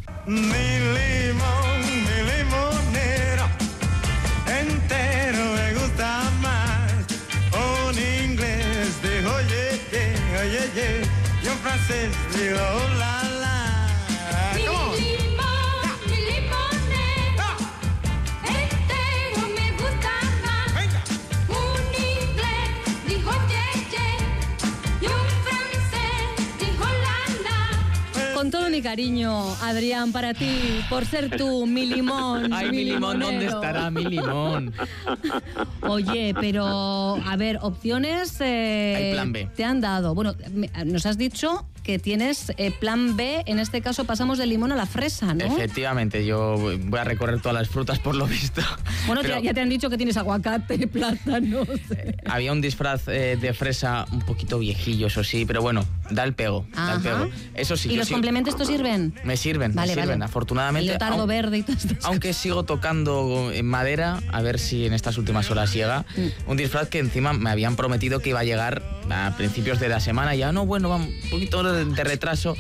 Y 11.73 11.75
un 11.75 11.79
francés 11.79 12.11
dijo 12.35 13.42
mi 28.73 28.81
cariño, 28.81 29.55
Adrián, 29.63 30.13
para 30.13 30.33
ti, 30.33 30.81
por 30.89 31.05
ser 31.05 31.37
tú 31.37 31.67
mi 31.67 31.85
limón. 31.85 32.53
Ay, 32.55 32.71
mi 32.71 32.85
limón, 32.85 33.21
¿dónde 33.21 33.45
estará 33.47 33.91
mi 33.91 34.03
limón? 34.05 34.73
Oye, 35.83 36.35
pero 36.41 37.17
a 37.17 37.37
ver, 37.37 37.59
opciones 37.61 38.41
eh, 38.41 38.95
Hay 38.97 39.13
plan 39.13 39.33
B. 39.33 39.49
te 39.55 39.65
han 39.65 39.81
dado. 39.83 40.15
Bueno, 40.15 40.35
nos 40.87 41.05
has 41.07 41.19
dicho 41.19 41.67
que 41.83 41.99
tienes 41.99 42.53
eh, 42.59 42.71
plan 42.71 43.17
B, 43.17 43.43
en 43.45 43.59
este 43.59 43.81
caso 43.83 44.05
pasamos 44.05 44.39
del 44.39 44.51
limón 44.51 44.71
a 44.71 44.77
la 44.77 44.87
fresa, 44.87 45.35
¿no? 45.35 45.45
Efectivamente, 45.45 46.25
yo 46.25 46.57
voy 46.57 46.99
a 47.01 47.03
recorrer 47.05 47.41
todas 47.41 47.55
las 47.59 47.69
frutas 47.69 47.99
por 47.99 48.15
lo 48.15 48.27
visto. 48.27 48.63
Bueno, 49.07 49.21
Pero 49.23 49.41
ya, 49.41 49.53
te 49.53 49.61
han 49.61 49.69
dicho 49.69 49.91
que 49.91 49.97
tienes 49.97 50.17
aguacate, 50.17 50.87
plátano. 50.89 51.65
Había 52.25 52.53
un 52.53 52.61
disfraz 52.61 53.09
eh, 53.09 53.37
de 53.41 53.53
fresa 53.53 54.07
un 54.13 54.21
poquito 54.21 54.61
viejillo, 54.61 55.09
eso 55.09 55.25
sí, 55.25 55.45
pero 55.45 55.61
bueno, 55.61 55.85
da 56.09 56.23
el 56.23 56.35
pego, 56.35 56.65
da 56.73 56.95
el 56.95 57.01
pego. 57.03 57.29
Eso 57.55 57.77
sí, 57.77 57.91
¿Y 57.93 57.97
los 57.97 58.07
sí- 58.07 58.13
complementos 58.15 58.55
sirven? 58.65 59.15
Me 59.25 59.37
sirven, 59.37 59.75
Vale, 59.75 59.89
me 59.95 60.03
sirven, 60.03 60.19
vale. 60.21 60.25
afortunadamente. 60.25 60.81
El 60.93 60.99
leotardo 60.99 61.23
aun- 61.25 61.29
verde 61.29 61.59
y 61.59 61.63
todas 61.63 61.85
estas 61.85 62.05
Aunque 62.05 62.33
sigo 62.33 62.65
tocando 62.65 63.51
en 63.53 63.67
madera, 63.67 64.21
a 64.31 64.43
ver 64.43 64.59
si 64.59 64.87
en 64.87 64.93
estas 64.93 65.19
últimas 65.19 65.51
horas 65.51 65.73
llega. 65.73 66.05
Mm. 66.17 66.51
Un 66.51 66.57
disfraz 66.57 66.89
que 66.89 66.99
encima 66.99 67.33
me 67.33 67.51
habían 67.51 67.77
prometido 67.77 68.21
que 68.21 68.31
iba 68.31 68.41
a 68.41 68.45
llegar 68.45 68.83
a 69.11 69.35
principios 69.37 69.81
de 69.81 69.89
la 69.89 70.01
semana. 70.01 70.35
Ya 70.35 70.53
no, 70.53 70.67
bueno, 70.67 70.89
va 70.89 70.97
un 70.97 71.13
poquito 71.31 71.63
de 71.63 72.05
retraso. 72.05 72.57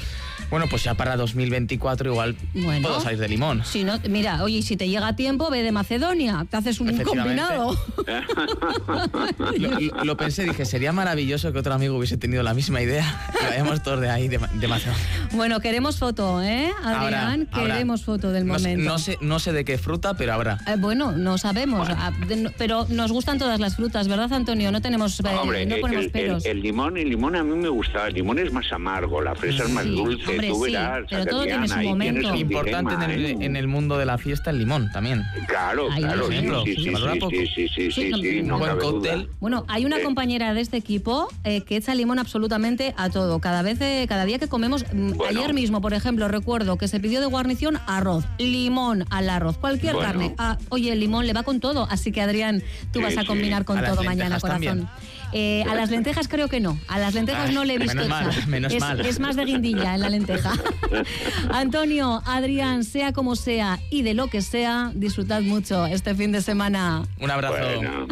Bueno, 0.52 0.66
pues 0.68 0.84
ya 0.84 0.92
para 0.92 1.16
2024 1.16 2.10
igual 2.12 2.36
Bueno. 2.52 2.86
puedo 2.86 3.00
salir 3.00 3.18
de 3.18 3.26
limón. 3.26 3.64
Si 3.64 3.84
no, 3.84 3.98
mira, 4.10 4.42
oye, 4.44 4.60
si 4.60 4.76
te 4.76 4.86
llega 4.86 5.08
a 5.08 5.16
tiempo, 5.16 5.48
ve 5.50 5.62
de 5.62 5.72
Macedonia, 5.72 6.46
te 6.50 6.58
haces 6.58 6.78
un 6.78 6.94
combinado. 7.02 7.74
Lo, 9.56 9.70
lo- 9.80 10.04
lo 10.04 10.16
pensé, 10.18 10.44
dije, 10.44 10.66
sería 10.66 10.92
maravilloso 10.92 11.54
que 11.54 11.58
otro 11.58 11.72
amigo 11.72 11.96
hubiese 11.96 12.18
tenido 12.18 12.42
la 12.42 12.52
misma 12.52 12.82
idea 12.82 13.30
y 13.40 13.44
vayamos 13.46 13.82
todos 13.82 14.00
de 14.02 14.10
ahí, 14.10 14.28
de, 14.28 14.38
de 14.52 14.68
Macedonia. 14.68 15.02
Bueno, 15.32 15.60
queremos 15.60 15.98
foto, 15.98 16.42
¿eh, 16.42 16.70
Adrián? 16.84 17.48
Habrá. 17.50 17.72
queremos 17.74 18.04
foto 18.04 18.30
del 18.30 18.46
No 18.46 18.58
sé- 18.58 18.68
momento. 18.76 18.92
No 18.92 18.98
sé, 18.98 19.16
no 19.22 19.38
sé 19.38 19.52
de 19.54 19.64
qué 19.64 19.78
fruta, 19.78 20.18
pero 20.18 20.34
habrá. 20.34 20.58
Eh, 20.66 20.76
bueno, 20.78 21.12
no 21.12 21.38
sabemos, 21.38 21.88
ah, 21.90 22.12
de- 22.28 22.36
no- 22.36 22.50
pero 22.58 22.86
nos 22.90 23.10
gustan 23.10 23.38
todas 23.38 23.58
las 23.58 23.76
frutas, 23.76 24.06
¿verdad, 24.06 24.30
Antonio? 24.34 24.70
No 24.70 24.82
tenemos, 24.82 25.18
eh, 25.20 25.22
Hombre, 25.40 25.64
no 25.64 25.76
eh, 25.76 25.80
ponemos 25.80 26.04
el, 26.04 26.10
peros. 26.10 26.44
el- 26.44 26.50
el 26.58 26.62
limón, 26.62 26.98
el 26.98 27.08
limón 27.08 27.36
a 27.36 27.42
mí 27.42 27.56
me 27.56 27.70
gustaba. 27.70 28.08
El 28.08 28.14
limón 28.14 28.38
es 28.38 28.52
más 28.52 28.70
amargo, 28.70 29.22
la 29.22 29.34
fresa 29.34 29.64
es 29.64 29.70
más 29.70 29.84
Sí, 29.84 29.90
dulce. 29.96 30.28
hombre, 30.30 30.41
tú 30.48 30.64
sí, 30.66 30.76
pero 31.10 31.26
todo 31.26 31.44
tiene 31.44 31.68
su 31.68 31.78
momento. 31.78 32.34
Importante 32.34 32.94
en 32.94 33.02
el, 33.02 33.24
¿eh? 33.26 33.36
en 33.40 33.56
el 33.56 33.66
mundo 33.68 33.98
de 33.98 34.06
la 34.06 34.18
fiesta 34.18 34.50
el 34.50 34.58
limón 34.58 34.90
también. 34.92 35.22
Claro, 35.46 35.90
Ahí, 35.90 36.02
claro, 36.02 36.22
por 36.22 36.30
sí, 36.30 36.34
ejemplo, 36.38 36.64
sí, 36.64 36.74
se 36.74 36.80
sí, 36.82 36.90
valora 36.90 37.12
sí, 37.14 37.18
poco. 37.20 37.30
sí, 37.32 37.46
sí, 37.46 37.68
sí, 37.68 37.90
Sí, 37.90 37.90
sí, 37.92 38.10
no, 38.10 38.16
sí, 38.18 38.42
no 38.42 38.58
buen 38.58 38.78
cóctel. 38.78 39.28
Bueno, 39.40 39.64
hay 39.68 39.84
una 39.84 39.98
Eh, 39.98 40.02
compañera 40.02 40.54
de 40.54 40.60
este 40.60 40.76
equipo 40.76 41.28
eh, 41.44 41.60
que 41.62 41.76
echa 41.76 41.94
limón 41.94 42.18
absolutamente 42.18 42.94
a 42.96 43.10
todo. 43.10 43.38
Cada 43.40 43.62
vez, 43.62 43.80
eh, 43.80 44.06
cada 44.08 44.24
día 44.24 44.38
que 44.38 44.48
comemos, 44.48 44.84
mm, 44.92 45.12
Bueno. 45.12 45.24
ayer 45.40 45.54
mismo, 45.54 45.80
por 45.80 45.94
ejemplo, 45.94 46.28
recuerdo 46.28 46.76
que 46.76 46.88
se 46.88 46.98
pidió 47.00 47.20
de 47.20 47.26
guarnición 47.26 47.78
arroz, 47.86 48.24
limón 48.38 49.04
al 49.10 49.28
arroz, 49.30 49.58
cualquier 49.58 49.94
Bueno. 49.94 50.08
carne. 50.08 50.34
Ah, 50.38 50.58
oye, 50.70 50.92
el 50.92 51.00
limón 51.00 51.26
le 51.26 51.32
va 51.32 51.42
con 51.42 51.60
todo, 51.60 51.86
así 51.90 52.12
que 52.12 52.20
Adrián, 52.20 52.62
tú 52.92 52.98
Sí, 53.00 53.04
vas 53.04 53.16
a 53.16 53.20
sí. 53.22 53.26
combinar 53.26 53.64
con 53.64 53.78
A 53.78 53.84
todo 53.84 54.02
mañana, 54.02 54.38
corazón. 54.40 54.62
también. 54.64 54.88
Eh, 55.32 55.64
a 55.68 55.74
las 55.74 55.90
lentejas 55.90 56.28
creo 56.28 56.48
que 56.48 56.60
no. 56.60 56.78
A 56.88 56.98
las 56.98 57.14
lentejas 57.14 57.48
Ay, 57.48 57.54
no 57.54 57.64
le 57.64 57.74
he 57.74 57.78
visto 57.78 57.94
menos 57.94 58.08
mal, 58.08 58.46
menos 58.48 58.72
es, 58.72 58.80
mal. 58.80 59.00
es 59.00 59.18
más 59.18 59.36
de 59.36 59.44
guindilla 59.44 59.94
en 59.94 60.00
la 60.00 60.08
lenteja. 60.10 60.52
Antonio, 61.50 62.22
Adrián, 62.26 62.84
sea 62.84 63.12
como 63.12 63.34
sea 63.36 63.80
y 63.90 64.02
de 64.02 64.14
lo 64.14 64.28
que 64.28 64.42
sea, 64.42 64.92
disfrutad 64.94 65.40
mucho 65.42 65.86
este 65.86 66.14
fin 66.14 66.32
de 66.32 66.42
semana. 66.42 67.02
Un 67.18 67.30
abrazo. 67.30 67.56
Bueno. 67.76 68.06